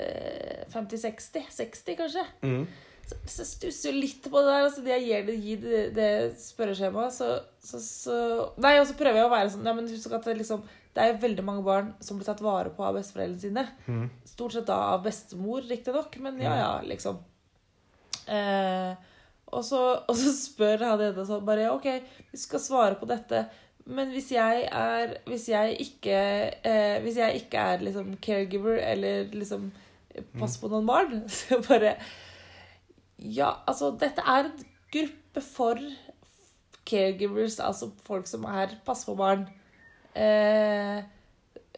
[0.74, 1.46] 50-60.
[1.56, 2.26] 60, kanskje.
[2.44, 2.66] Mm.
[3.06, 4.66] Så, så stusser jo litt på det der.
[4.66, 6.10] Altså, jeg gir det, gir det, det
[6.42, 7.30] spørreskjemaet, så,
[7.62, 8.18] så, så
[8.62, 10.64] Nei, og så prøver jeg å være sånn Ja, men husk at det liksom
[10.96, 13.66] Det er jo veldig mange barn som blir tatt vare på av besteforeldrene sine.
[13.86, 14.08] Mm.
[14.28, 17.20] Stort sett da av bestemor, riktignok, men ja ja, liksom.
[18.32, 18.96] Eh,
[19.52, 21.90] og, så, og så spør han ene sånn bare OK,
[22.32, 23.44] vi skal svare på dette.
[23.86, 26.20] Men hvis jeg er Hvis jeg ikke
[26.66, 29.72] eh, Hvis jeg ikke er liksom caregiver eller liksom
[30.40, 31.98] pass på noen barn, så bare
[33.20, 35.82] Ja, altså, dette er en gruppe for
[36.88, 39.48] caregivers, altså folk som er pass på barn.
[40.16, 40.98] Eh,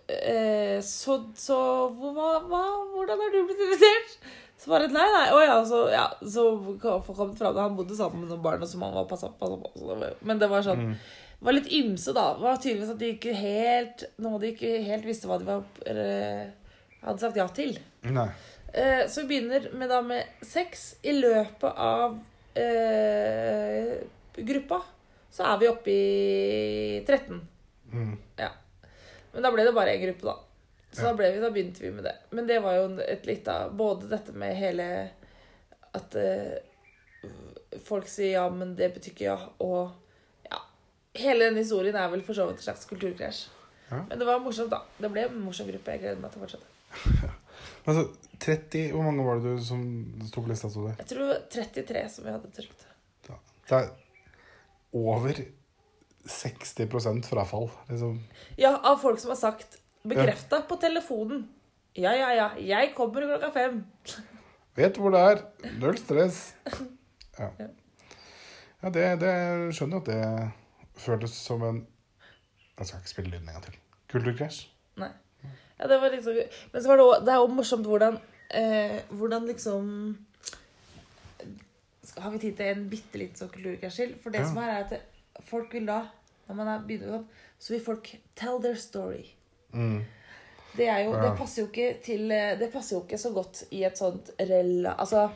[0.09, 1.57] eh, så så
[1.97, 4.17] hva, hva, hvordan har du blitt invitert?
[4.57, 5.27] Så bare nei, nei.
[5.33, 6.49] Å ja, så, ja, så
[6.81, 9.53] kom det fram han bodde sammen med noen barn og så var passa på.
[10.21, 10.99] Men det var sånn det
[11.45, 12.33] var litt ymse, da.
[12.33, 15.63] Det var tydeligvis at de ikke helt Noe de ikke helt visste hva de var,
[15.85, 16.53] eller,
[17.03, 17.77] hadde sagt ja til.
[18.09, 18.27] Nei.
[18.73, 20.95] Eh, så vi begynner med, da, med sex.
[21.05, 22.17] I løpet av
[22.57, 23.93] eh,
[24.37, 24.81] gruppa
[25.31, 27.41] så er vi oppe i 13.
[27.93, 28.15] Mm.
[29.33, 30.37] Men da ble det bare én gruppe, da.
[30.91, 31.11] Så Ja.
[31.13, 32.15] da, vi, da begynte vi med det.
[32.31, 34.85] Men det var jo et litt av Både dette med hele
[35.93, 36.55] At eh,
[37.83, 39.91] folk sier ja, men det betyr ikke ja, og ja.
[41.17, 43.47] Hele denne historien er vel for så vidt et slags kulturkrasj.
[43.89, 44.01] Ja.
[44.09, 44.81] Men det var morsomt, da.
[44.99, 45.93] Det ble en morsom gruppe.
[45.95, 47.35] Jeg gleder meg til å fortsette.
[47.87, 48.03] Altså,
[48.43, 49.79] 30 Hvor mange var det du som
[50.27, 50.67] sto på lista?
[50.69, 50.97] Sto det?
[50.99, 52.83] Jeg tror det var 33 som vi hadde trykt.
[53.27, 53.87] Det er,
[54.95, 55.39] over
[56.27, 57.69] 60% frafall.
[57.89, 58.19] Liksom.
[58.59, 61.47] Ja, av folk som har sagt Bekrefta på telefonen.
[61.97, 62.49] Ja, ja, ja.
[62.61, 63.81] Jeg kommer klokka fem.
[64.77, 65.43] Vet hvor det er.
[65.81, 66.43] Null stress.
[67.37, 67.67] Ja, Ja.
[68.81, 69.33] ja det, det
[69.77, 70.51] skjønner jeg at det
[71.01, 71.83] føles som en
[72.77, 73.77] Jeg skal ikke spille lyden en gang til.
[74.11, 74.67] Kulturkrasj.
[75.01, 75.09] Nei.
[75.79, 76.37] Ja, det var liksom
[76.73, 78.19] Men så var det også, det er òg morsomt hvordan
[78.57, 79.91] eh, Hvordan liksom
[82.17, 84.13] Har vi tid til en bitte liten sånn kulturkrasj til?
[84.23, 84.47] For det Ja.
[84.49, 85.99] som er, er at folk vil da,
[86.47, 87.27] når man er begynner opp,
[87.59, 89.25] så vil folk tell their story.
[89.73, 89.99] Mm.
[90.77, 93.83] Det, jo, det passer jo ikke til eh, Det passer jo ikke så godt i
[93.85, 94.95] et sånt rella...
[94.97, 95.27] Altså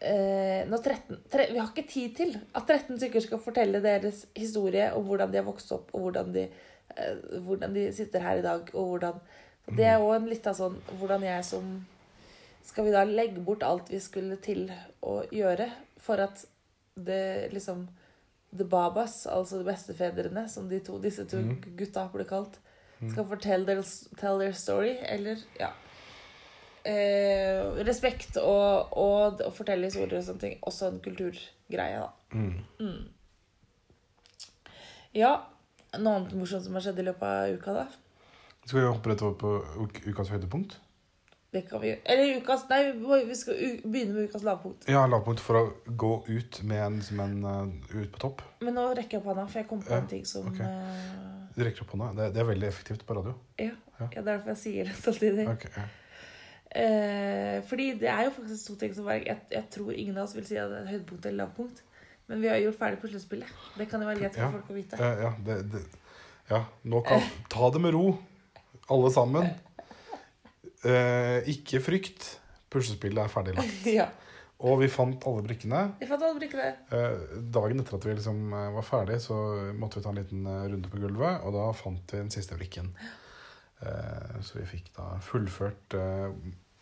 [0.00, 5.04] 13, tre, Vi har ikke tid til at 13 stykker skal fortelle deres historie om
[5.04, 6.48] hvordan de har vokst opp, og hvordan de,
[6.96, 9.20] eh, hvordan de sitter her i dag, og hvordan
[9.76, 11.66] Det er òg litt av sånn Hvordan jeg som
[12.64, 14.70] Skal vi da legge bort alt vi skulle til
[15.02, 16.44] å gjøre for at
[16.96, 17.86] det liksom
[18.56, 21.76] The Babas, altså de bestefedrene, som de to, disse to Mhm.
[21.76, 22.58] gutta ble kalt,
[23.10, 23.82] skal fortelle their,
[24.18, 25.68] tell their story, eller ja.
[26.88, 30.58] Eh, respekt og, og og, fortelle historier og sånne ting.
[30.68, 32.10] Også en kulturgreie, da.
[32.32, 33.08] Mm.
[35.18, 35.32] Ja.
[35.98, 37.86] Noe annet morsomt som har skjedd i løpet av uka, da?
[38.68, 39.52] Skal vi hoppe rett over på
[40.12, 40.76] ukas høydepunkt?
[41.48, 42.00] Det kan vi gjøre.
[42.12, 42.80] Eller ukas Nei,
[43.24, 44.84] vi skal begynne med ukas lavpunkt.
[44.92, 45.62] Ja, lavpunkt for å
[45.96, 48.42] gå ut med en, som en uh, ut på topp.
[48.60, 50.60] Men nå rekker jeg opp hånda, for jeg kom på Ja, en ting som ok.
[50.60, 52.10] eh, Du rekker opp hånda.
[52.18, 53.32] Det, det er veldig effektivt på radio.
[53.60, 54.06] ja, Ja.
[54.12, 55.48] ja, det er derfor jeg sier det samtidig.
[55.50, 55.86] Ok, ja.
[56.76, 60.34] Eh, fordi det er jo faktisk to ting som jeg, jeg tror ingen av oss
[60.36, 61.82] vil si at det er høydepunkt eller lavpunkt.
[62.28, 63.48] Men vi har gjort ferdig puslespillet.
[63.78, 64.50] Det kan jo være greit for Ja.
[64.52, 64.98] folk å vite.
[65.00, 65.80] Ja, ja, det, det,
[66.50, 68.10] ja, nå kan Ta det med ro,
[68.92, 69.48] alle sammen.
[70.84, 72.34] Eh, ikke frykt.
[72.68, 73.86] Puslespillet er ferdig lagt.
[73.98, 74.10] ja.
[74.58, 75.84] Og vi fant alle brikkene.
[76.00, 76.68] Vi fant alle brikkene.
[76.92, 79.36] Eh, dagen etter at vi liksom eh, var ferdig, så
[79.78, 82.58] måtte vi ta en liten eh, runde på gulvet, og da fant vi den siste
[82.58, 82.90] brikken.
[83.82, 86.32] Eh, så vi fikk da fullført eh,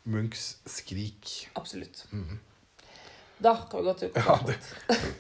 [0.09, 1.49] Munchs 'Skrik'.
[1.55, 2.07] Absolutt.
[2.13, 2.39] Mm.
[3.43, 4.57] Da kan vi gå til Ja, det,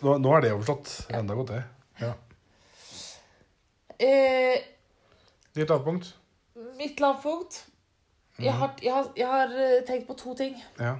[0.02, 0.94] Nå, nå er det overstått.
[1.18, 1.64] Enda godt, det.
[2.00, 2.12] Ja.
[3.98, 4.60] Eh,
[5.56, 6.14] Ditt lavpunkt?
[6.76, 7.66] mitt lavpunkt
[8.38, 10.58] jeg har, jeg, har, jeg har eh, tenkt på to ting.
[10.80, 10.98] Ja.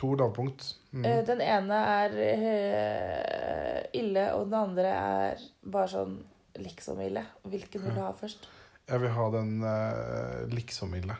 [0.00, 0.70] To lavpunkt.
[0.96, 1.04] Mm.
[1.04, 6.14] Eh, Den ene er eh, ille, og den andre er bare sånn
[6.56, 7.26] liksom ille.
[7.44, 8.48] Hvilken vil du ha først?
[8.88, 11.18] Jeg vil ha den uh, liksom-ille.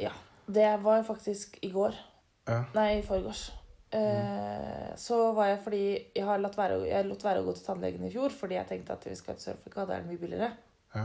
[0.00, 0.12] Ja.
[0.52, 1.96] Det var faktisk i går.
[2.48, 2.62] Ja.
[2.76, 3.50] Nei, i forgårs.
[3.92, 4.96] Mm.
[4.96, 5.82] så var jeg fordi
[6.16, 8.64] jeg har latt være, jeg lot være å gå til tannlegen i fjor fordi jeg
[8.70, 10.48] tenkte at vi skal til Sør-Afrika, da er det mye billigere.
[10.94, 11.02] Ja.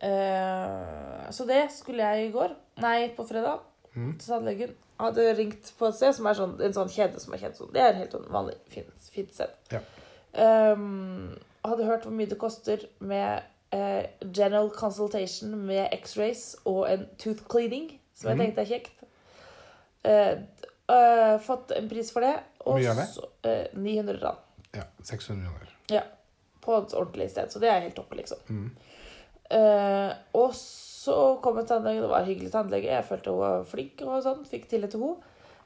[0.00, 2.54] Eh, så det skulle jeg i går.
[2.80, 3.60] Nei, på fredag.
[3.94, 4.14] Mm.
[4.18, 4.74] Til tannlegen.
[5.00, 7.72] Hadde ringt på et sted som er sånn, en sånn kjede som er kjent sånn.
[7.74, 9.54] Det er helt sånn vanlig, fint, fint sted.
[9.72, 9.80] Ja.
[10.74, 11.32] Um,
[11.64, 17.42] hadde hørt hvor mye det koster med eh, general consultation med x-rays og en tooth
[17.50, 18.46] cleaning, som jeg Mhm.
[18.46, 18.92] tenkte er kjekt.
[20.04, 20.38] Eh,
[20.88, 22.36] eh, fått en pris for det.
[22.64, 23.08] Hvor mye er det?
[23.08, 24.38] så- eh, 900 rand.
[24.74, 24.82] ja.
[25.02, 25.68] 600 millioner.
[25.90, 26.02] Ja.
[26.60, 27.48] På et ordentlig sted.
[27.50, 28.38] Så det er helt topp, liksom.
[28.48, 28.70] Mm.
[29.50, 32.00] Eh, og så kom en tannlege.
[32.02, 32.84] Det var en hyggelig tannlege.
[32.90, 34.44] Jeg følte hun var flink og sånn.
[34.46, 35.16] Fikk tillit til henne.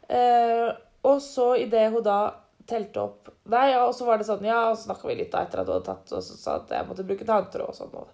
[0.08, 0.72] Eh,
[1.04, 2.30] og så idet hun da
[2.66, 5.42] telte opp Nei, og så var det sånn Ja, og så snakka vi litt da
[5.44, 7.94] etter at du hadde tatt og så sa at jeg måtte bruke tanntråd og sånn.
[8.00, 8.08] Og,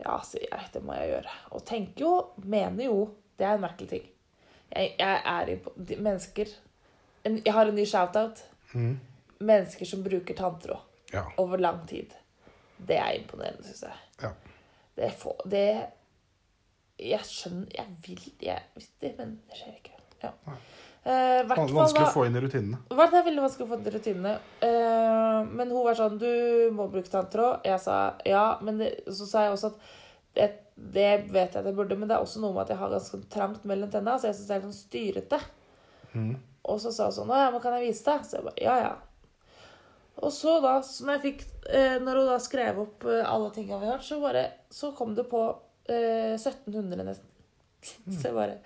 [0.00, 0.68] ja, sier jeg.
[0.72, 1.34] Det må jeg gjøre.
[1.52, 2.12] Og tenker jo,
[2.44, 2.96] mener jo
[3.38, 4.06] Det er en merkelig ting.
[4.72, 6.48] Jeg, jeg er impo- Mennesker
[7.24, 8.42] en, Jeg har en ny shout-out.
[8.74, 8.94] Mm.
[9.40, 10.80] Mennesker som bruker tanntråd
[11.12, 11.24] Ja.
[11.38, 12.14] over lang tid.
[12.78, 13.98] Det er imponerende, syns jeg.
[14.22, 14.30] Ja.
[14.96, 15.66] Det, får, det
[16.98, 18.62] Jeg skjønner Jeg vil jeg,
[19.00, 19.98] det, Men det skjer ikke.
[20.22, 20.32] Ja.
[21.02, 22.78] Eh, fall Vanskelig da å få inn i rutinene.
[22.94, 24.34] var det veldig vanskelig å få inn i rutinene.
[24.62, 27.64] Eh, men hun var sånn Du må bruke tanntråd.
[27.66, 27.96] Jeg sa
[28.28, 28.44] ja.
[28.62, 29.80] Men det, så sa jeg også at
[30.38, 32.80] det, det vet jeg at jeg burde, men det er også noe med at jeg
[32.80, 34.20] har ganske trangt mellom tennene.
[34.20, 35.40] så jeg syns det er sånn styrete.
[36.12, 36.36] Mm.
[36.70, 38.28] Og så sa hun sånn Å ja, men kan jeg vise deg?
[38.28, 38.94] Så jeg bare ja, ja.
[40.22, 41.40] Og så da, så når fikk
[41.72, 45.16] eh, Når hun da skrev opp alle tinga vi har hørt, så bare Så kom
[45.18, 45.40] det på
[45.90, 47.26] eh, 1700 nesten.
[48.06, 48.60] Så jeg bare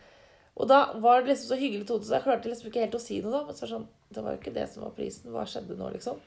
[0.56, 3.02] Og da var det liksom så hyggelig tone, så jeg klarte liksom ikke helt å
[3.02, 3.42] si noe da.
[3.44, 5.32] Men så var det sånn Det var jo ikke det som var prisen.
[5.34, 6.20] Hva skjedde nå, liksom?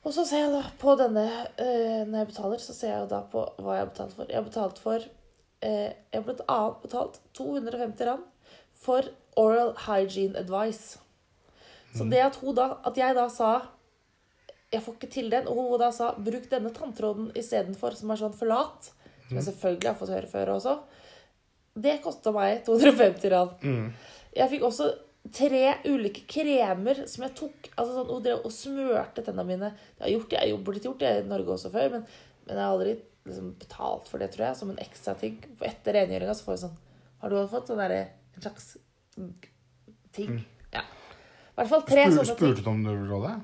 [0.00, 1.26] Og så ser jeg da på denne
[1.60, 4.30] øh, Når jeg betaler, så ser jeg da på hva jeg har betalt for.
[4.30, 8.26] Jeg har betalt for øh, Jeg har blant annet betalt 250 rand
[8.80, 10.96] for oral hygiene advice.
[11.92, 13.50] Så det at, hun da, at jeg da sa
[14.72, 18.20] Jeg får ikke til den, og hun da sa bruk denne tanntråden istedenfor, som er
[18.22, 18.92] sånn forlat,
[19.26, 20.76] som jeg selvfølgelig har fått høre før også,
[21.74, 23.62] det kosta meg 250 rand.
[23.62, 23.92] Mm.
[24.36, 24.88] Jeg fikk også
[25.34, 29.70] tre ulike kremer som jeg tok altså sånn, og, drev og smørte tennene mine.
[29.98, 32.06] Det har gjort, jeg har blitt gjort det i Norge også før, men,
[32.46, 32.94] men jeg har aldri
[33.28, 35.36] liksom, betalt for det, tror jeg, som en ekstra ting.
[35.58, 36.78] For etter rengjøringa så får jeg sånn
[37.20, 38.72] Har du fått sånn derre en slags
[40.16, 40.42] ting?
[40.72, 40.84] Ja.
[40.86, 42.36] I hvert fall tre Spur, sånne ting.
[42.38, 43.36] spurte du om du ville det?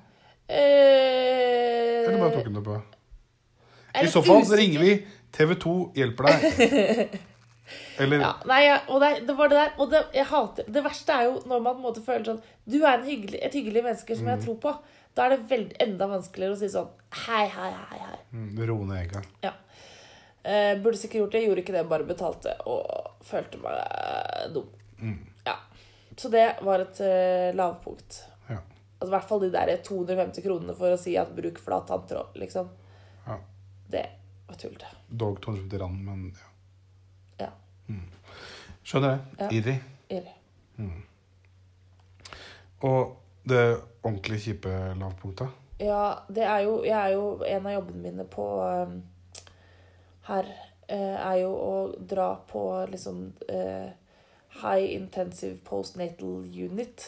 [0.47, 2.81] Eh, Eller bare tok hun det på?
[3.97, 4.93] I så fall så ringer vi
[5.37, 7.17] TV2 hjelper deg.
[8.03, 9.73] Eller Ja, nei, ja, og det, det var det der.
[9.81, 12.41] Og det, jeg hater, det verste er jo når man på en måte føler sånn
[12.69, 14.73] Du er en hyggelig, et hyggelig menneske som jeg tror på.
[15.17, 16.91] Da er det veld, enda vanskeligere å si sånn
[17.27, 18.01] Hei, hei, hei.
[18.03, 18.19] hei.
[18.33, 19.23] mm, Ro ned egga.
[19.45, 19.55] Ja.
[20.47, 21.45] Eh, burde sikkert gjort det.
[21.47, 24.69] Gjorde ikke det, bare betalte og følte meg eh, dum.
[25.01, 25.17] Mm.
[25.49, 25.57] Ja.
[26.17, 28.21] Så det var et eh, lavpunkt.
[28.51, 28.61] Ja.
[28.99, 32.37] Altså, I hvert fall de der 250 kronene for å si at bruk flat tanntråd,
[32.41, 32.69] liksom.
[33.27, 33.41] Ja.
[33.91, 34.05] Det
[34.47, 34.77] var tull.
[35.09, 36.53] Dog 250 rand, men ja.
[37.89, 37.95] Ja.
[38.87, 39.21] Skjønner det.
[39.41, 39.49] Ja.
[39.59, 39.77] Irri.
[40.11, 40.33] Irri.
[42.87, 43.17] Og
[43.49, 43.63] det
[44.05, 45.49] ordentlig kjipe lavpunktet.
[45.81, 49.03] Ja, det er jo Jeg er jo En av jobbene mine på um,
[50.27, 50.47] her
[50.89, 53.19] eh, er jo å dra på liksom
[53.53, 53.91] eh,
[54.63, 57.05] High intensive postnatal unit.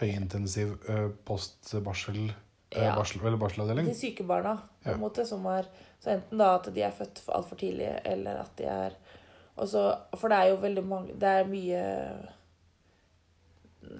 [0.00, 2.90] Høyintensiv uh, postbarsel eh, Ja.
[2.98, 3.86] barsel, eller barselavdeling.
[3.88, 5.00] De syke barna, på en Ja.
[5.00, 5.68] måte, som er
[6.02, 8.96] Så enten da at de er født altfor tidlig, eller at de er
[9.56, 11.82] og så- For det er jo veldig mange Det er mye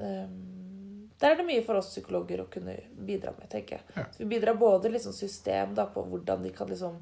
[0.00, 2.74] um, Der er det mye for oss psykologer å kunne
[3.06, 3.84] bidra med, tenker jeg.
[3.96, 4.04] Ja.
[4.12, 6.98] Så vi bidrar både liksom system da, på hvordan de kan liksom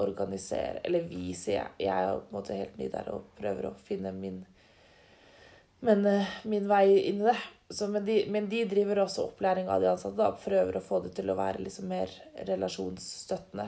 [0.00, 1.68] organisere Eller vi, sier jeg.
[1.88, 4.44] Jeg er på en måte helt ny der og prøver å finne min
[5.82, 7.38] men eh, min vei inn i det.
[7.74, 10.14] Så, men, de, men de driver også opplæring av de ansatte.
[10.14, 12.12] Da, prøver å få det til å være liksom mer
[12.46, 13.64] relasjonsstøttende.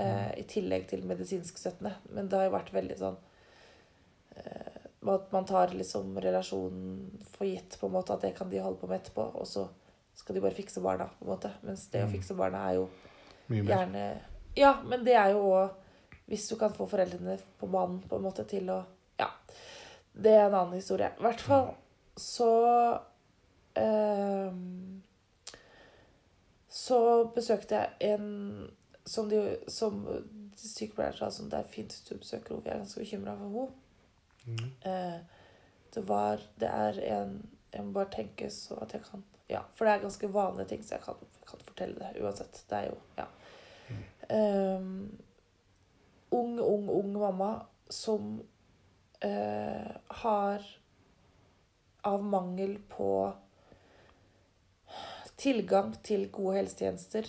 [0.00, 1.92] Eh, I tillegg til medisinsk støttende.
[2.08, 3.18] Men det har jo vært veldig sånn
[5.08, 8.12] At man tar liksom relasjonen for gitt, på en måte.
[8.12, 9.24] At det kan de holde på med etterpå.
[9.40, 9.68] Og så
[10.18, 11.52] skal de bare fikse barna, på en måte.
[11.62, 12.88] Mens det å fikse barna er jo
[13.48, 14.04] gjerne
[14.58, 15.70] Ja, men det er jo òg
[16.28, 18.82] Hvis du kan få foreldrene på banen på en måte til å
[19.20, 19.30] Ja.
[20.12, 21.12] Det er en annen historie.
[21.16, 21.70] I hvert fall
[22.18, 22.50] så
[23.78, 24.52] eh,
[26.68, 26.98] Så
[27.34, 28.26] besøkte jeg en
[29.08, 30.02] som, de, som
[30.58, 32.64] sykepleier sa som det er fint hvis du besøker henne.
[32.64, 33.84] Vi er ganske bekymra for henne.
[34.48, 34.70] Mm.
[34.90, 35.18] Eh,
[35.94, 37.32] det var Det er en
[37.72, 40.82] Jeg må bare tenke så at jeg kan Ja, for det er ganske vanlige ting,
[40.84, 41.14] så jeg kan,
[41.48, 42.64] kan fortelle det uansett.
[42.68, 43.26] Det er jo Ja.
[44.28, 45.18] Ehm,
[46.30, 48.42] ung, ung, ung mamma som
[49.20, 49.90] eh,
[50.22, 50.66] har
[52.02, 53.32] Av mangel på
[55.38, 57.26] tilgang til gode helsetjenester,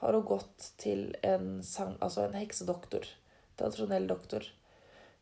[0.00, 3.08] har hun gått til en, sang, altså en heksedoktor.
[3.58, 4.46] Tradisjonell doktor.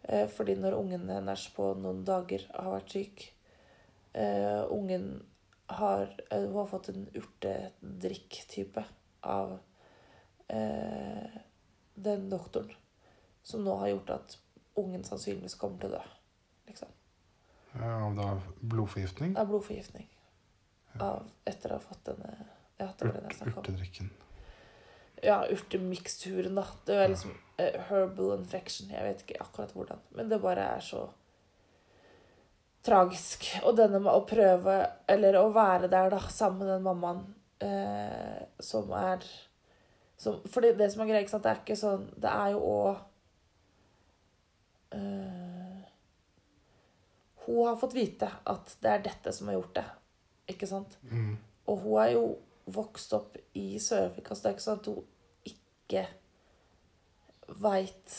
[0.08, 3.24] Eh, fordi når ungen hennes på noen dager har vært syk
[4.14, 5.08] eh, Ungen
[5.66, 8.84] har, eh, hun har fått en urtedrikk-type
[9.26, 9.58] av
[10.46, 12.70] den doktoren.
[13.42, 14.36] Som nå har gjort at
[14.78, 16.02] ungen sannsynligvis kommer til å dø.
[16.68, 16.92] Liksom.
[17.72, 18.28] Ja, Av da
[18.60, 19.34] blodforgiftning.
[19.34, 20.06] Av blodforgiftning.
[21.02, 22.30] Av, etter å ha fått denne
[22.78, 24.12] Ja, det Urt, urtedrikken.
[25.24, 26.66] Ja, urtemiksturen, da.
[26.86, 28.90] Det er liksom uh, herbal infection.
[28.92, 30.02] Jeg vet ikke akkurat hvordan.
[30.18, 31.06] Men det bare er så
[32.86, 33.48] tragisk.
[33.64, 34.78] Og denne med å prøve,
[35.10, 37.24] eller å være der, da, sammen med den mammaen
[37.64, 39.24] uh, som er
[40.16, 42.60] som, Fordi det som er greia, ikke sant, det er ikke sånn Det er jo
[42.70, 43.02] òg
[44.96, 45.82] eh,
[47.44, 49.84] Hun har fått vite at det er dette som har gjort det.
[50.50, 50.96] Ikke sant?
[51.06, 51.36] Mm.
[51.70, 52.24] Og hun er jo
[52.66, 55.04] vokst opp i Sør-Afrika, så det er ikke sånn at hun
[55.52, 56.06] ikke
[57.62, 58.16] veit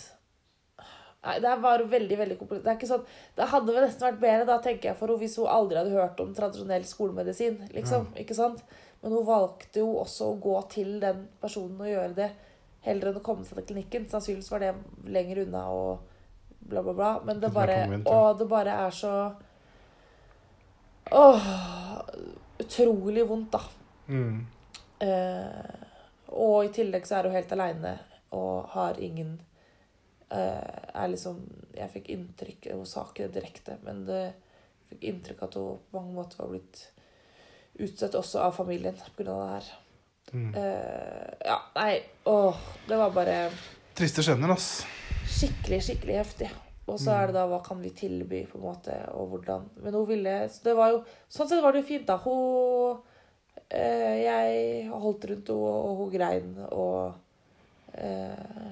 [1.27, 2.63] Nei, det var veldig, veldig komplisert.
[2.63, 5.19] Det er ikke sånn, det hadde vel nesten vært bedre, da, tenker jeg, for henne
[5.25, 8.05] hvis hun aldri hadde hørt om tradisjonell skolemedisin, liksom.
[8.21, 8.61] Ikke sant?
[9.01, 12.29] Men hun valgte jo også å gå til den personen og gjøre det,
[12.85, 14.07] heller enn å komme seg til klinikken.
[14.11, 14.71] Sannsynligvis var det
[15.17, 16.05] lenger unna og
[16.61, 17.11] bla, bla, bla.
[17.27, 17.81] Men det bare.
[18.05, 19.13] Og det bare er så
[21.07, 21.51] Åh
[22.59, 23.61] Utrolig vondt, da.
[24.07, 24.45] Mm.
[25.03, 25.85] Eh,
[26.33, 27.93] og i tillegg så er hun helt aleine
[28.35, 29.37] og har ingen
[30.33, 31.37] eh, Er liksom
[31.77, 34.21] Jeg fikk inntrykk Hun sa ikke det direkte, men det
[34.89, 36.81] fikk inntrykk at hun på mange måter var blitt
[37.77, 39.23] utstøtt også av familien pga.
[39.27, 39.65] det her.
[40.33, 40.53] Mm.
[40.55, 43.35] Eh, ja, nei Åh, det var bare
[43.95, 44.85] Triste skjebner, ass.
[45.27, 46.49] skikkelig, skikkelig heftig.
[46.87, 49.65] Og så er det da hva kan vi tilby, på en måte, og hvordan.
[49.83, 52.15] Men hun ville så det var jo, Sånn sett var det jo fint, da.
[52.23, 53.01] Hun
[53.71, 57.15] Jeg holdt rundt henne, og hun grein, og
[57.93, 58.71] eh,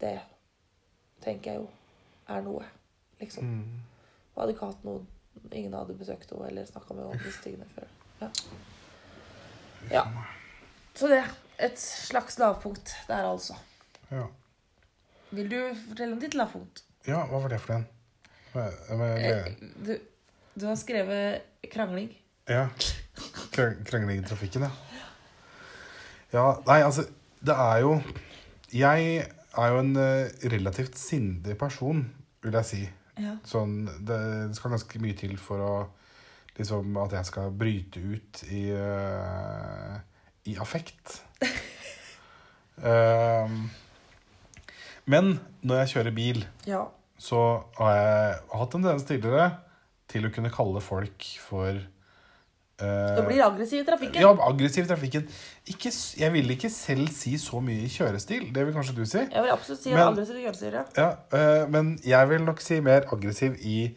[0.00, 0.16] Det
[1.22, 1.68] tenker jeg jo
[2.32, 2.64] er noe,
[3.20, 3.44] liksom.
[3.46, 3.80] Mm.
[4.34, 5.06] Hun hadde ikke hatt noen
[5.52, 7.88] ingen hadde besøkt henne eller snakka med henne om disse tingene før.
[8.22, 8.28] Ja.
[9.90, 10.04] ja.
[10.94, 11.22] Så det.
[11.62, 13.54] Et slags lavpunkt der, altså.
[14.10, 14.24] Ja.
[15.30, 16.82] Vil du fortelle om ditt lavpunkt?
[17.06, 17.84] ja, hva var det for en?
[18.52, 19.52] Hva- hva- Eh,
[19.86, 19.92] Du,
[20.58, 22.10] du har skrevet krangling.
[22.48, 22.66] Ja.
[23.52, 24.72] Krang- Krangling i trafikken, ja.
[26.32, 27.04] Ja, nei, altså
[27.44, 27.96] Det er jo
[28.72, 32.06] Jeg er jo en eh, relativt sindig person,
[32.42, 32.82] vil jeg si.
[33.20, 33.34] Ja.
[33.44, 34.20] Sånn, det
[34.56, 35.74] skal ganske mye til for å
[36.56, 39.98] liksom At jeg skal bryte ut i uh,
[40.48, 41.20] I affekt.
[42.82, 43.68] Ehm,
[45.06, 45.28] men
[45.62, 46.80] når jeg kjører bil, ja.
[47.20, 47.38] så
[47.76, 49.44] har jeg hatt en tendens tidligere
[50.10, 51.78] til å kunne kalle folk for
[52.82, 54.20] eh, Du blir aggressiv i trafikken.
[54.24, 55.28] ja, aggressiv i trafikken.
[55.72, 58.48] Ikke, jeg vil ikke selv si så mye i kjørestil.
[58.52, 59.18] Det vil kanskje du si.
[59.22, 60.84] Jeg vil absolutt si Men- aggressiv i ja.
[60.96, 63.94] Ja, uh, men jeg vil nok si mer aggressiv i,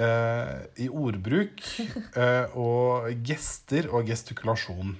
[0.00, 1.60] uh, i ordbruk
[2.16, 4.96] uh, og gester og gestikulasjon.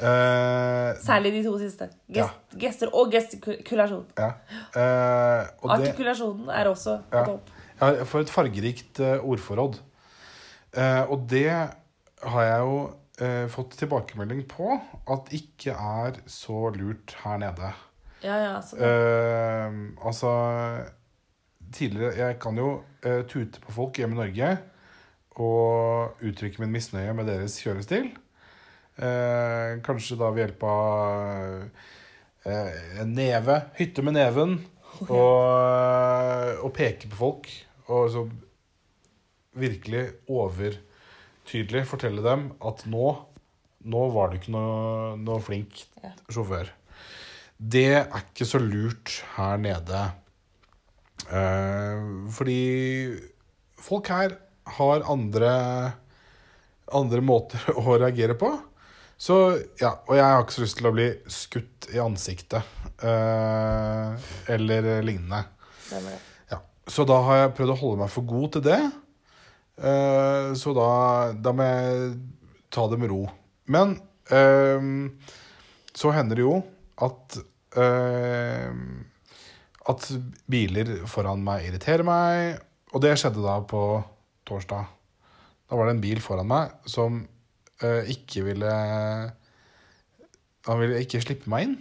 [0.00, 1.88] Eh, Særlig de to siste.
[2.12, 4.06] Gest, Gester og gestikulasjon.
[4.18, 4.30] ja.
[4.72, 7.24] Eh, og det, Artikulasjonen er også på Ja.
[7.24, 7.50] topp.
[8.08, 9.78] får et fargerikt eh, ordforråd.
[10.74, 11.50] Eh, og det
[12.22, 12.76] har jeg jo
[13.24, 14.74] eh, fått tilbakemelding på
[15.10, 17.72] at ikke er så lurt her nede.
[18.22, 20.32] Ja, ja, så Eh, altså
[21.72, 24.50] Tidligere Jeg kan jo eh, tute på folk hjemme i Norge
[25.40, 28.10] og uttrykke min misnøye med deres kjørestil.
[29.00, 31.62] Eh, kanskje da ved hjelp av
[32.44, 34.58] eh, en neve, hytte med neven,
[35.06, 37.48] og, og peke på folk.
[37.88, 38.26] Og så
[39.56, 40.04] virkelig
[41.42, 43.10] overtydelig fortelle dem at nå,
[43.84, 46.12] nå var du ikke noe, noe flink Ja.
[46.30, 46.68] sjåfør.
[47.58, 50.12] Det er ikke så lurt her nede.
[51.30, 52.02] Eh,
[52.34, 53.20] fordi
[53.78, 54.36] folk her
[54.78, 55.92] har andre
[56.92, 58.50] andre måter å reagere på.
[59.22, 59.36] Så
[59.80, 62.62] ja, Og jeg har ikke så lyst til å bli skutt i ansiktet
[63.02, 64.16] eh,
[64.50, 65.44] eller lignende.
[66.50, 66.58] Ja.
[66.90, 68.80] Så da har jeg prøvd å holde meg for god til det.
[69.82, 70.88] Eh, så da,
[71.34, 72.12] da må jeg
[72.72, 73.22] ta det med ro.
[73.72, 73.96] Men
[74.30, 74.84] eh,
[75.92, 76.58] så hender det jo
[77.02, 77.38] at
[77.80, 78.70] eh,
[79.92, 80.04] At
[80.46, 82.60] biler foran meg irriterer meg.
[82.94, 83.82] Og det skjedde da på
[84.46, 84.90] torsdag.
[85.66, 87.22] Da var det en bil foran meg som
[87.82, 88.74] eh, ikke ville
[90.68, 91.78] Han ville ikke slippe meg inn.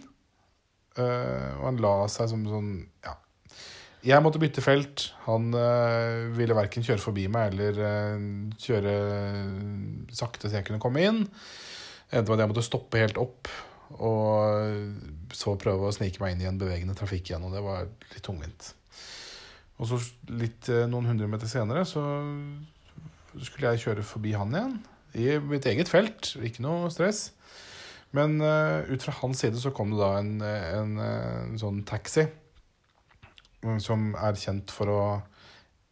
[0.98, 2.72] Eh, og han la seg som sånn
[3.06, 3.18] Ja.
[4.02, 5.12] Jeg måtte bytte felt.
[5.28, 8.24] Han eh, ville verken kjøre forbi meg eller eh,
[8.58, 8.94] kjøre
[10.16, 11.20] sakte så jeg kunne komme inn.
[12.10, 13.52] Endte med at jeg måtte stoppe helt opp
[13.92, 17.46] og så prøve å snike meg inn i en bevegende trafikk igjen.
[17.46, 18.72] Og det var litt tungvint.
[19.78, 20.02] Og så
[20.34, 22.02] litt eh, noen hundre meter senere så
[23.38, 24.76] skulle jeg kjøre forbi han igjen.
[25.14, 26.34] I mitt eget felt.
[26.42, 27.28] Ikke noe stress.
[28.16, 32.26] Men uh, ut fra hans side så kom det da en, en, en sånn taxi
[33.80, 35.02] som er kjent for å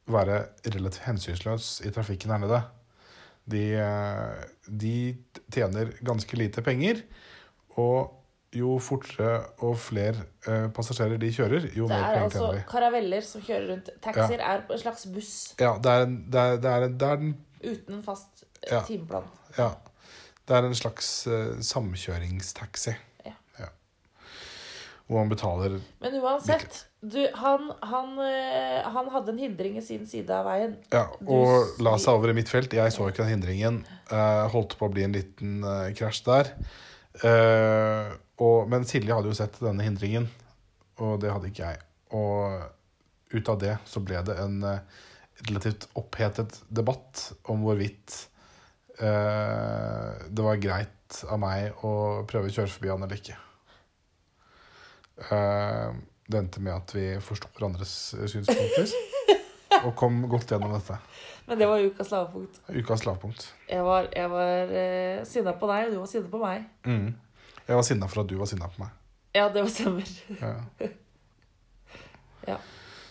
[0.10, 0.40] være
[0.74, 2.62] relativt hensynsløs i trafikken her nede.
[3.50, 4.94] De, eh, de
[5.54, 7.04] tjener ganske lite penger,
[7.78, 8.16] og
[8.54, 12.64] jo fortere og flere eh, passasjerer de kjører, jo mer er penger altså tjener de.
[12.72, 13.92] karaveller som kjører rundt.
[14.02, 17.08] Taxier er en slags buss Ja, det er, en- det er, det er, en- det
[17.12, 18.82] er den uten fast eh, Ja.
[18.88, 19.30] timeplan.
[19.58, 19.70] Ja.
[20.50, 22.96] Det er en slags eh, samkjøringstaxi.
[25.10, 30.04] Hvor man betaler Men uansett, du, han, han, eh, han hadde en hindring i sin
[30.06, 30.76] side av veien.
[30.94, 31.82] Ja, og du...
[31.88, 32.76] la seg over i mitt felt.
[32.78, 33.80] Jeg så ikke den hindringen.
[34.12, 36.54] Uh, holdt på å bli en liten uh, krasj der.
[37.24, 40.30] Uh, og, men Silje hadde jo sett denne hindringen,
[41.02, 41.82] og det hadde ikke jeg.
[42.14, 44.62] Og ut av det så ble det en
[45.50, 48.26] relativt opphetet debatt om hvorvidt
[49.00, 51.92] det var greit av meg å
[52.28, 53.38] prøve å kjøre forbi han eller ikke.
[55.20, 55.90] Eh,
[56.30, 57.94] det endte med at vi forsto hverandres
[58.30, 58.92] synspunkter
[59.86, 60.98] og kom godt gjennom dette.
[61.50, 62.60] Men det var ukas lavpunkt.
[62.70, 63.48] Ukas lavpunkt.
[63.70, 66.68] Jeg var, jeg var eh, sinna på deg, og du var sinna på meg.
[66.86, 67.10] Mm.
[67.70, 68.94] Jeg var sinna for at du var sinna på meg.
[69.38, 70.16] Ja, det var stemmer.
[70.42, 70.56] Ja.
[72.48, 72.56] Ja.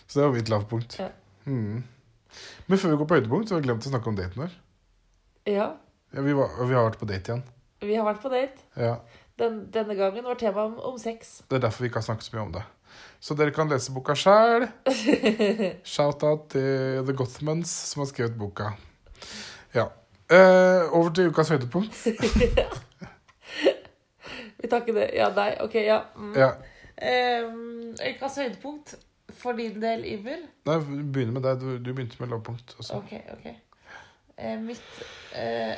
[0.07, 0.95] Så det var mitt lavpunkt.
[0.99, 1.07] Ja.
[1.45, 1.83] Mm.
[2.67, 4.55] Men før vi går på høydepunkt, så har vi glemt å snakke om daten vår.
[5.47, 5.67] Ja,
[6.09, 7.43] Ja, vi, var, vi har vært på date igjen.
[7.85, 8.63] vi har vært på date.
[9.39, 11.39] Den, denne gangen var tema om, om sex.
[11.47, 12.65] Det er derfor vi ikke har snakket så mye om det.
[13.23, 14.67] Så dere kan lese boka sjæl.
[15.93, 18.73] Shout-out til The Gothmans som har skrevet boka.
[19.75, 19.89] Ja.
[20.29, 21.95] Eh, over til ukas høydepunkt.
[24.61, 25.11] Vi takker det.
[25.15, 26.01] Ja, nei, ok, ja.
[26.15, 26.33] Mm.
[26.35, 26.49] Ja.
[26.99, 28.95] Ehm, ukas høydepunkt
[29.39, 30.43] for din del, Iver.
[30.67, 31.61] Nei, begynner med deg.
[31.61, 32.99] Du, du begynte med lavpunkt også.
[32.99, 33.47] Ok, ok.
[34.39, 35.01] Eh, mitt
[35.35, 35.75] eh,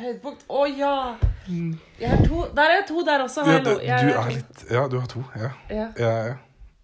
[0.00, 0.94] høydepunkt Å ja!
[1.46, 2.40] Jeg har to.
[2.56, 3.44] Der er jeg to der også.
[3.46, 3.74] Ja, Hallo.
[3.78, 5.22] du, Jeg du er- litt Ja, du har to.
[5.36, 5.50] Ja.
[5.70, 5.86] ja.
[5.98, 6.34] ja, ja.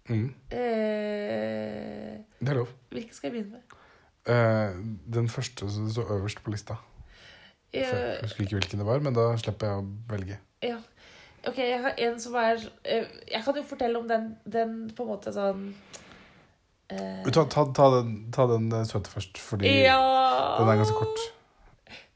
[0.09, 2.71] Mm, eh, det er lov.
[2.91, 3.77] Hvilken skal jeg begynne med?
[4.33, 4.75] Eh,
[5.13, 6.75] den første som står øverst på lista.
[7.73, 9.85] Jeg jeg husker ikke hvilken det var, men da slipper jeg å
[10.15, 10.39] velge.
[10.63, 10.77] ja.
[11.45, 12.55] Ok, jeg har en som er
[12.87, 15.73] eh, Jeg kan jo fortelle om den, den på en måte sånn
[16.89, 19.97] eh, Ta, ta, ta, den, ta den eh, søte først, fordi Ja!
[20.61, 21.19] den er ganske kort.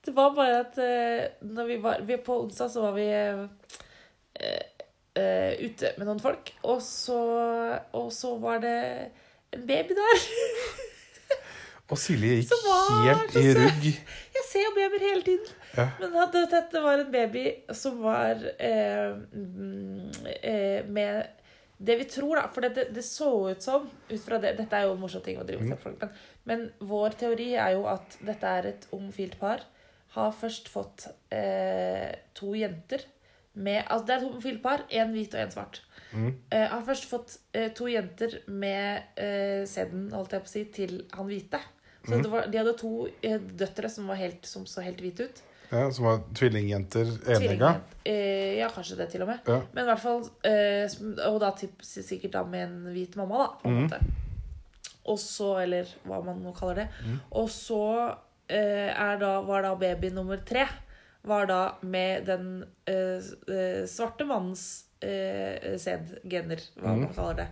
[0.07, 3.47] Det var bare at uh, vi var vi, På onsdag så var vi uh,
[5.67, 7.17] ute med noen folk, og så,
[7.97, 8.77] og så var det
[9.57, 10.21] en baby der.
[11.87, 12.51] Og Silje gikk
[13.05, 13.85] helt i rugg.
[14.35, 15.53] Jeg ser jo babyer hele tiden.
[15.77, 15.85] Ja.
[16.01, 18.41] Men hadde, dette var en baby som var
[19.31, 20.09] mm,
[20.91, 21.37] med
[21.77, 22.49] det vi tror, da.
[22.51, 25.39] For det, det så ut som ut fra det, Dette er jo en morsom ting
[25.39, 25.69] å drive Mm.
[25.71, 26.11] med folk, men,
[26.49, 29.63] men vår teori er jo at dette er et homofilt par.
[30.17, 33.03] Har først fått eh, to jenter
[33.57, 34.83] med Altså det er to homofile par.
[34.93, 35.81] Én hvit og én svart.
[36.13, 36.29] Mm.
[36.53, 40.63] Eh, har først fått eh, to jenter med eh, sæden, holdt jeg på å si,
[40.73, 41.59] til han hvite.
[42.07, 42.21] Så Mm.
[42.23, 42.91] det var, de hadde to
[43.23, 45.41] eh, døtre som, var helt, som så helt hvite ut.
[45.71, 47.39] Ja, som var tvillingjenter enegga.
[47.41, 47.81] Tvillingene.
[48.07, 49.41] Eh, ja, kanskje det til og med.
[49.51, 49.57] Ja.
[49.75, 53.49] Men i hvert fall eh, Og da typ, sikkert da med en hvit mamma, da.
[53.59, 53.89] På en Mhm.
[53.89, 53.99] måte.
[55.11, 56.87] Og så, eller hva man nå kaller det.
[57.03, 57.19] Mhm.
[57.31, 57.81] Og så
[58.47, 60.67] da, var da baby nummer tre
[61.27, 63.23] var da med den eh,
[63.55, 67.01] eh, svarte mannens eh, sæd, gener, hva mm.
[67.03, 67.47] man kaller det.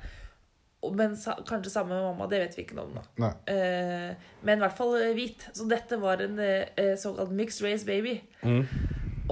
[0.96, 3.32] Men sa, kanskje samme med mamma, det vet vi ikke noe om nå.
[3.52, 4.12] Eh,
[4.46, 5.48] men i hvert fall eh, hvit.
[5.58, 8.20] Så dette var en eh, eh, såkalt mixed race baby.
[8.46, 8.64] Mm.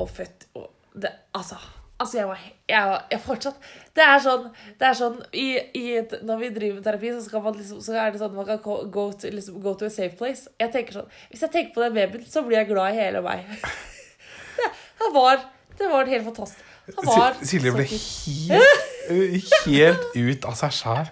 [0.01, 1.59] Og født og det, Altså,
[2.01, 2.39] altså jeg var
[2.69, 4.45] jeg, var- jeg fortsatt Det er sånn,
[4.79, 5.83] det er sånn i, i
[6.25, 9.29] Når vi driver med terapi, så, liksom, så er det sånn man kan go to,
[9.29, 10.47] liksom, go to a safe place.
[10.59, 13.21] Jeg tenker sånn, Hvis jeg tenker på den babyen, så blir jeg glad i hele
[13.25, 13.45] meg.
[14.57, 14.67] Det,
[15.01, 15.39] han var,
[15.79, 16.69] det var helt fantastisk.
[17.03, 21.09] Var Silje ble helt, helt ut av seg sjæl.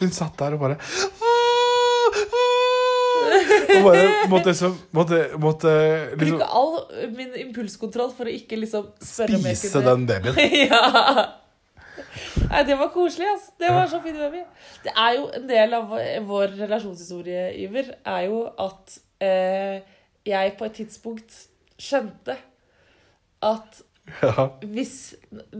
[0.00, 0.76] Hun satt der og bare
[3.76, 5.72] Og bare måtte så, Måtte, måtte
[6.18, 10.40] liksom Bruke all min impulskontroll for å ikke liksom spørre spise den babyen.
[10.70, 11.26] ja.
[12.50, 13.50] Nei, det var koselig, ass.
[13.60, 14.42] Det var så fin baby.
[14.84, 15.92] Det er jo en del av
[16.26, 19.80] vår- relasjonshistorie, Iver, er jo at eh,
[20.26, 21.36] jeg på et tidspunkt
[21.80, 22.36] skjønte
[23.46, 23.82] at
[24.20, 25.14] Ja, hvis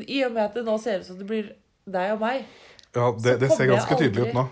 [0.08, 1.52] I og med at det nå ser ut som det blir
[1.86, 2.40] deg og meg
[2.96, 4.42] ja det, det ser ganske aldri, tydelig ut nå.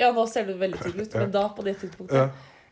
[0.00, 2.30] Ja, nå ser det veldig tydelig ut, men da, på det tidspunktet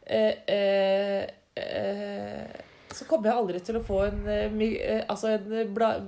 [0.08, 1.26] eh, eh,
[1.60, 2.64] eh,
[2.96, 5.52] så kommer jeg aldri til å få en, eh, eh, altså en,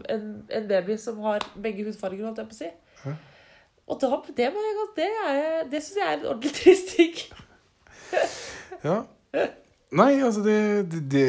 [0.08, 2.70] en, en baby som har begge hudfarger, holdt jeg på å si.
[3.04, 3.12] Ja.
[3.90, 4.08] Og da,
[4.38, 4.48] det,
[4.96, 7.20] det, er- det syns jeg er en ordentlig trist ting.
[8.80, 9.02] Ja.
[9.92, 10.54] Nei, altså det
[10.90, 11.24] Det, det,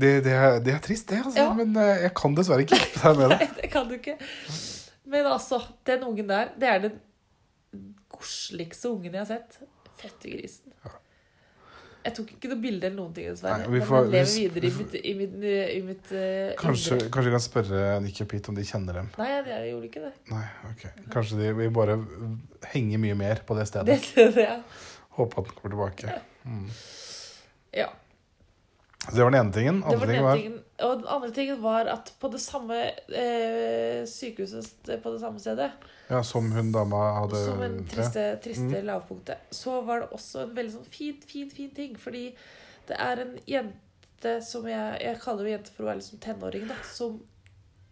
[0.00, 1.38] det, det, er, er trist, det, altså.
[1.38, 1.52] Ja.
[1.54, 3.38] Men jeg kan dessverre ikke hjelpe deg med det.
[3.44, 4.16] Nei, det kan du ikke.
[5.12, 6.98] Men altså, den ungen der, det er den
[8.22, 9.58] koseligste ungen jeg har sett.
[10.02, 10.72] Fettegrisen.
[12.02, 13.60] Jeg tok ikke noe bilde eller noen ting, dessverre.
[13.62, 15.34] Nei, vi men jeg lever vi- videre i mitt, i mitt,
[15.76, 17.10] i mitt eh, Kanskje, indre.
[17.14, 19.10] kanskje vi kan spørre Nick og Pete om de kjenner dem.
[19.20, 20.10] Nei, jeg, jeg gjorde ikke det.
[20.32, 20.42] Nei,
[20.72, 20.82] ok.
[21.14, 21.94] Kanskje de vil bare
[22.72, 24.00] henge mye mer på det Det, stedet.
[24.16, 24.56] det, det ja.
[25.14, 26.18] Håpe at den kommer tilbake.
[26.42, 26.66] Mm.
[27.78, 27.86] ja.
[29.06, 29.80] Så det var den ene tingen.
[29.86, 30.58] Det var den ene tingen.
[30.80, 32.74] Og den andre tingen var at på det samme
[33.12, 35.70] eh, sykehuset på det samme stedet,
[36.10, 38.86] ja, som hun dama hadde som en triste, triste Mm.
[38.88, 41.94] lavpunktet, så var det også en veldig sånn fin, fin, fin ting.
[42.00, 42.24] Fordi
[42.88, 46.66] det er en jente som jeg Jeg kaller jo jente for hun er liksom tenåring,
[46.68, 46.74] da.
[46.84, 47.20] Som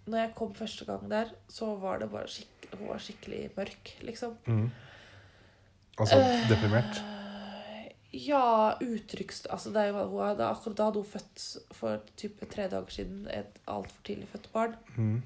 [0.07, 3.95] når jeg kom første gang der, så var det bare skikk, Hun var skikkelig mørk,
[4.03, 4.37] liksom.
[4.47, 4.70] Mm.
[5.99, 6.49] Altså deprimert?
[6.49, 7.01] deprimert.
[8.13, 9.45] Ja, uttrykks...
[9.47, 11.45] Altså, det er jo, hun hadde, akkurat da hadde hun født
[11.79, 14.75] for type tre dager siden et altfor tidlig født barn.
[14.97, 15.21] Mm.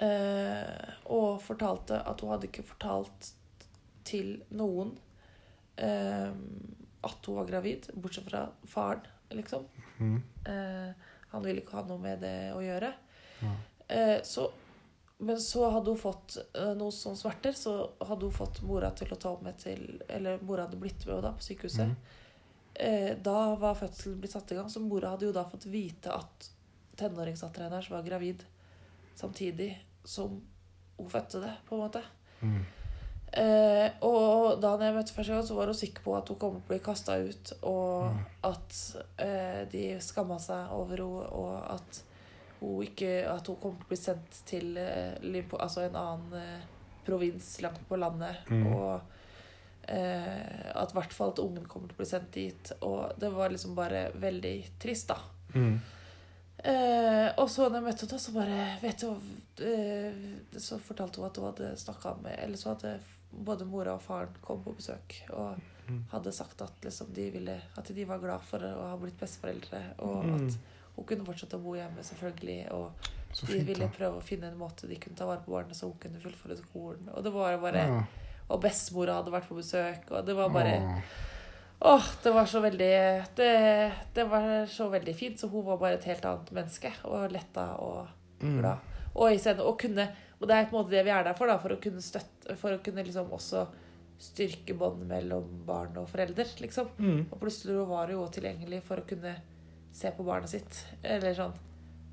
[0.00, 3.30] Eh, og fortalte at hun hadde ikke fortalt
[4.08, 4.94] til noen
[5.78, 6.32] eh,
[7.00, 9.68] at hun var gravid, bortsett fra faren, liksom.
[10.00, 10.18] Mm.
[10.50, 12.90] Eh, han ville ikke ha noe med det å gjøre.
[13.44, 13.52] Ja.
[13.86, 14.48] Eh, så,
[15.20, 19.12] men så hadde hun fått eh, noe som smerter, så hadde hun fått mora til
[19.12, 21.90] å ta opp med til Eller mora hadde blitt med henne da på sykehuset.
[21.90, 22.18] Mm.
[22.74, 26.12] Eh, da var fødselen blitt satt i gang, så mora hadde jo da fått vite
[26.14, 26.50] at
[27.00, 28.44] tenåringsdattera hennes var gravid
[29.20, 30.40] samtidig som
[30.96, 32.02] hun fødte det, på en måte.
[32.40, 32.60] Mm.
[33.32, 36.56] Eh, og da jeg møtte første gang, så var hun sikker på at hun kom
[36.56, 38.24] til å bli kasta ut, og Mm.
[38.48, 38.78] at
[39.18, 42.02] eh, de skamma seg over henne, og at
[42.60, 46.60] hun ikke At hun kom til å bli sendt til uh, altså en annen eh,
[47.06, 48.36] provins langt på landet.
[48.50, 48.66] Mm.
[48.74, 49.00] Og
[49.90, 52.72] Eh, at i hvert fall at ungen kommer til å bli sendt dit.
[52.86, 55.16] Og det var liksom bare veldig trist, da.
[55.56, 55.80] Mm.
[56.62, 61.26] Eh, og så når jeg møtte henne, så bare vet du, eh, Så fortalte hun
[61.30, 62.98] at hun hadde snakka med Eller så hadde
[63.32, 65.58] både mora og faren kommet på besøk og
[65.90, 66.04] Mm.
[66.12, 69.80] hadde sagt at liksom de ville At de var glad for å ha blitt besteforeldre,
[69.98, 70.34] og Mm.
[70.46, 70.58] at
[71.00, 72.60] hun kunne fortsette å bo hjemme, selvfølgelig.
[72.76, 75.78] Og Så de ville prøve å finne en måte de kunne ta vare på barnet
[75.78, 77.08] så hun kunne fullføre skolen.
[77.14, 78.04] Og det var bare Ja.
[78.50, 81.02] Og bestemora hadde vært på besøk, og det var bare Åh.
[81.82, 85.38] Åh, det var så veldig det, det var så veldig fint.
[85.40, 86.92] Så hun var bare et helt annet menneske.
[87.04, 88.08] Og letta og
[88.40, 88.64] Mm.
[89.14, 90.08] Og i og, kunne
[90.40, 91.58] Og det er på en måte det vi er der for, da.
[91.58, 93.66] For å kunne støtte For å kunne liksom også
[94.20, 96.90] styrke bånd mellom barn og forelder, liksom.
[96.98, 97.26] Mm.
[97.32, 99.32] Og plutselig var hun jo tilgjengelig for å kunne
[99.92, 100.84] se på barnet sitt.
[101.02, 101.52] Eller sånn.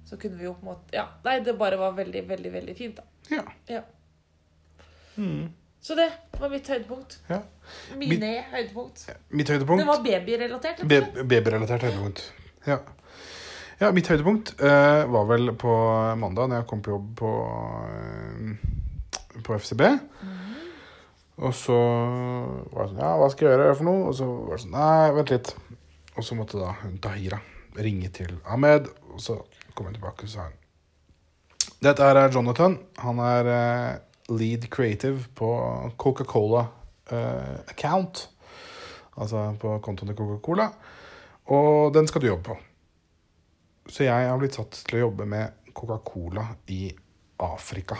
[0.07, 1.07] Så kunne vi jo på en måte Ja.
[1.25, 3.03] Nei, det bare var veldig, veldig, veldig fint, da.
[3.29, 3.43] Ja.
[3.67, 3.81] Ja.
[5.17, 5.49] Mm.
[5.81, 6.07] Så det
[6.39, 7.19] var mitt høydepunkt.
[7.29, 7.41] Ja.
[7.97, 9.03] Mine høydepunkt.
[9.29, 10.81] Mitt høydepunkt Det var babyrelatert.
[10.87, 12.23] Be- Babyrelatert høydepunkt.
[12.67, 12.79] Ja.
[13.79, 15.73] ja, mitt høydepunkt uh, var vel på
[16.19, 17.31] mandag når jeg kom på jobb på,
[17.87, 19.83] uh, på FCB.
[21.37, 21.75] Og så
[22.73, 24.07] var det sånn Ja, hva skal jeg gjøre for noe?
[24.09, 25.51] Og så var det sånn Nei, vent litt.
[26.17, 27.37] Og så måtte da hun Tahira
[27.83, 29.37] ringe til Ahmed, og så
[29.73, 30.55] kom jeg tilbake og sa han
[31.83, 32.79] Dette her er Jonathan.
[33.03, 33.99] Han er eh,
[34.33, 35.49] lead creative på
[35.97, 36.63] Coca-Cola
[37.11, 38.23] eh, account.
[39.17, 40.71] Altså på kontoen til Coca-Cola.
[41.53, 42.57] Og den skal du jobbe på.
[43.87, 46.89] Så jeg har blitt satt til å jobbe med Coca-Cola i
[47.45, 47.99] Afrika.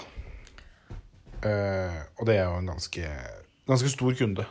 [1.38, 3.10] Uh, og det er jo en ganske,
[3.70, 4.46] ganske stor kunde.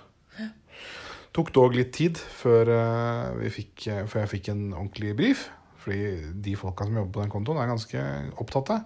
[1.36, 5.50] Tok dog litt tid før, eh, fikk, eh, før jeg fikk en ordentlig brief.
[5.84, 8.84] Fordi de folka som jobber på den kontoen, er ganske opptatte.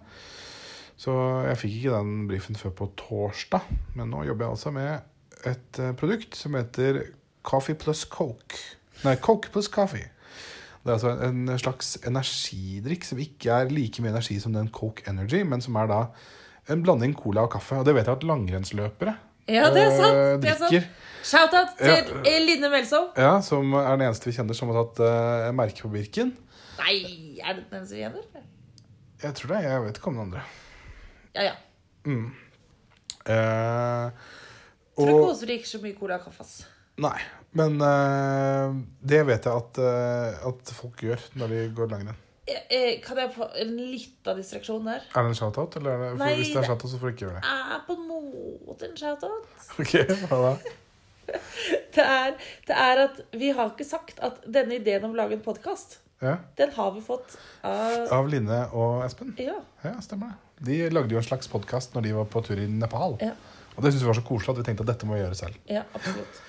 [0.98, 1.14] Så
[1.46, 3.62] jeg fikk ikke den brifen før på torsdag.
[3.94, 5.00] Men nå jobber jeg altså med
[5.46, 7.12] et eh, produkt som heter
[7.44, 8.58] Coffee plus Coke.
[9.04, 10.10] Nei, Coke plus Coffee.
[10.82, 15.06] Det er altså en slags energidrikk som ikke er like mye energi som den Coke
[15.06, 16.06] Energy, men som er da
[16.68, 17.78] en blanding cola og kaffe.
[17.78, 19.14] Og det vet jeg at langrennsløpere
[19.50, 20.16] Ja, det er sant.
[20.16, 20.70] eh, Det er sant.
[20.70, 20.88] drikker.
[21.30, 22.20] Shout-out til Ja.
[22.30, 23.08] eh, Line Melsom.
[23.18, 26.30] Ja, som er den eneste vi kjenner som har tatt uh, merke på Birken.
[26.80, 26.94] Nei,
[27.44, 28.44] er det den som gjelder?
[29.22, 29.62] Jeg tror det.
[29.66, 30.42] Jeg vet ikke om den andre.
[31.36, 31.56] Ja, ja.
[32.08, 32.30] Mm.
[33.26, 34.10] Eh,
[34.96, 36.40] Tror og, hun drikker så mye cola og kaffe.
[36.46, 36.54] ass.
[37.00, 37.18] nei,
[37.56, 38.72] men eh,
[39.12, 42.18] det vet jeg at, eh, at folk gjør når de går langrenn.
[42.50, 45.04] Eh, eh, Kan jeg få en liten distraksjon der?
[45.14, 45.76] Er det en shout-out?
[45.78, 47.44] Eller er det, Nei, hvis det er det- shout-out, så får du ikke gjøre det.
[47.54, 49.46] Er på en måte en shout-out.
[49.78, 49.92] Ok,
[50.30, 50.52] hva da?
[51.94, 52.32] Det er,
[52.66, 55.98] det er at vi har ikke sagt at denne ideen om å lage en podkast,
[56.20, 59.30] Ja, den har vi fått av Av Line og Espen?
[59.38, 59.54] Ja.
[59.84, 60.66] Ja, stemmer det.
[60.66, 63.14] De lagde jo en slags podkast når de var på tur i Nepal.
[63.22, 63.30] Ja.
[63.76, 65.38] Og det syntes vi var så koselig at vi tenkte at dette må vi gjøre
[65.38, 65.56] selv.
[65.70, 66.42] Ja, absolutt.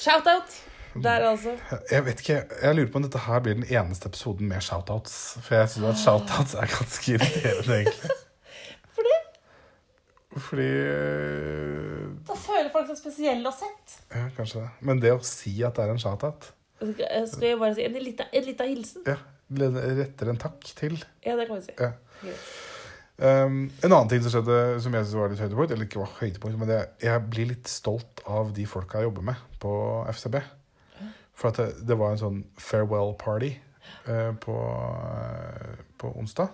[0.00, 0.56] Shout-out
[1.02, 1.56] der, altså.
[1.90, 5.14] Jeg vet ikke, jeg lurer på om dette her blir den eneste episoden med shoutouts.
[5.42, 8.10] For jeg syns at shoutouts er ganske irriterende, egentlig.
[8.94, 9.20] For det?
[10.48, 13.96] Fordi øh, Da føler folk seg spesielle og sett.
[14.14, 14.68] Ja, kanskje det.
[14.80, 16.50] Men det å si at det er en shoutout
[16.82, 19.06] Skal jeg bare si en liten, en liten hilsen?
[19.06, 19.18] Ja,
[19.98, 20.98] retter en takk til.
[21.26, 21.74] Ja, det kan vi si.
[21.78, 21.92] Ja.
[22.22, 22.46] Greit.
[23.14, 26.16] Um, en annen ting som skjedde som jeg synes var litt høydepunkt, eller ikke var
[26.18, 29.74] høydepunkt, men det, jeg blir litt stolt av de folka jeg jobber med på
[30.10, 30.40] FCB.
[31.34, 33.52] For det, det var en sånn farewell party
[34.08, 36.52] eh, på, eh, på onsdag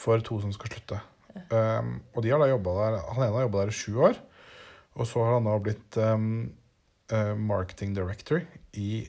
[0.00, 1.00] for to som skal slutte.
[1.52, 4.18] Um, og de har da jobbet der, han ene har jobba der i sju år,
[4.98, 6.30] og så har han da blitt um,
[7.12, 8.42] uh, marketing director
[8.80, 9.04] i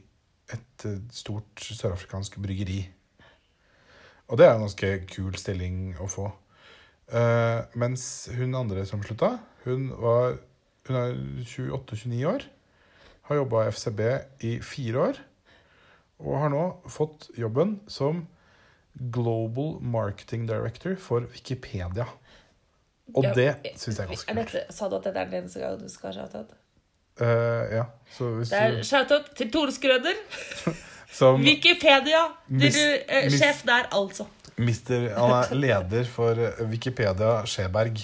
[0.51, 2.81] et eh, stort sørafrikansk bryggeri.
[4.27, 6.25] Og det er en ganske kul stilling å få.
[7.11, 8.03] Uh, mens
[8.35, 10.35] hun andre som slutta, hun, var,
[10.89, 11.15] hun er
[11.47, 12.43] 28-29 år.
[13.29, 13.99] Har jobba i FCB
[14.47, 15.19] i fire år.
[16.21, 18.25] Og har nå fått jobben som
[19.13, 22.05] Global Marketing Director for Wikipedia.
[23.15, 24.73] Og Ja, det syns jeg er ganske kult.
[24.75, 26.51] sa du at dette er den eneste gangen du skal ha shout-out?
[27.21, 30.15] Eh, ja, så hvis Det er du shout-out til Tore Skrøder.
[31.11, 32.21] Som Wikipedia.
[32.49, 34.25] Mis- eh, mis- sjef der, altså.
[34.57, 36.35] mister Han er leder for
[36.69, 37.97] Wikipedia Skjeberg.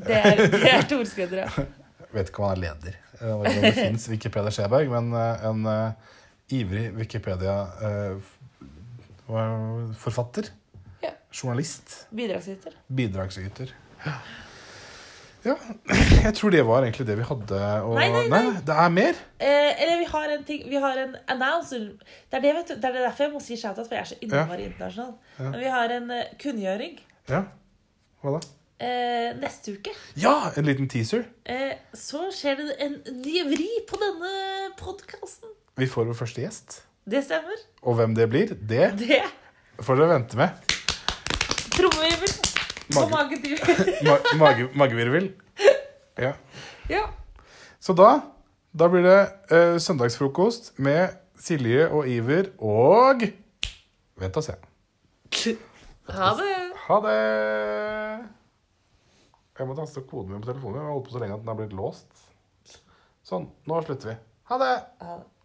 [0.00, 1.64] Det er, det er Tore Skrøder, ja.
[2.14, 2.96] vet ikke om han er leder.
[3.20, 5.92] Om det fins Wikipedia Skjeberg, men eh, en eh,
[6.56, 6.86] ivrig
[9.30, 10.44] Wikipedia-forfatter.
[11.02, 11.10] Ja.
[11.32, 12.06] Journalist.
[12.10, 12.72] Bidragsyter.
[12.86, 13.74] Bidragsyter.
[14.04, 14.12] Ja.
[15.44, 15.56] ja.
[16.24, 17.60] Jeg tror det var egentlig det vi hadde.
[17.86, 18.42] Og, Nei, nei, nei.
[18.66, 19.14] det er mer.
[19.40, 21.84] Eh, eller vi har en ting Vi har en announcer.
[22.30, 24.10] Det er, det, vet du, det er derfor jeg må si shout-out, for jeg er
[24.14, 25.14] så innmari internasjonal.
[25.38, 25.48] Ja.
[25.50, 26.94] Men vi har en eh, kunngjøring
[27.30, 27.42] Ja.
[28.20, 28.40] Hva da?
[28.80, 29.92] Eh, neste uke.
[30.20, 31.24] Ja, en liten teaser.
[31.44, 34.32] Eh, så skjer det en ny vri på denne
[34.80, 35.52] podkasten.
[35.80, 36.80] Vi får vår første gjest.
[37.10, 37.60] Det stemmer.
[37.82, 39.22] Og hvem det blir, det Det.
[39.80, 40.48] får dere vente med.
[41.76, 42.34] Trommevirvel.
[42.90, 43.58] På Mage- magedyr.
[44.08, 45.30] Ma mage magevirvel.
[46.18, 46.32] Ja.
[46.90, 47.04] ja.
[47.80, 48.20] Så da,
[48.76, 49.20] da blir det
[49.54, 53.22] eh, søndagsfrokost med Silje og Iver og
[54.20, 54.56] Vent og se.
[56.10, 56.56] Ha det.
[56.88, 58.26] Ha det!
[59.60, 60.78] Jeg må taste koden min på telefonen.
[60.80, 62.22] Jeg har holdt på så lenge at den har blitt låst.
[63.28, 63.50] Sånn.
[63.68, 64.16] Nå slutter vi.
[64.48, 64.72] Ha det!
[65.04, 65.39] Ha det.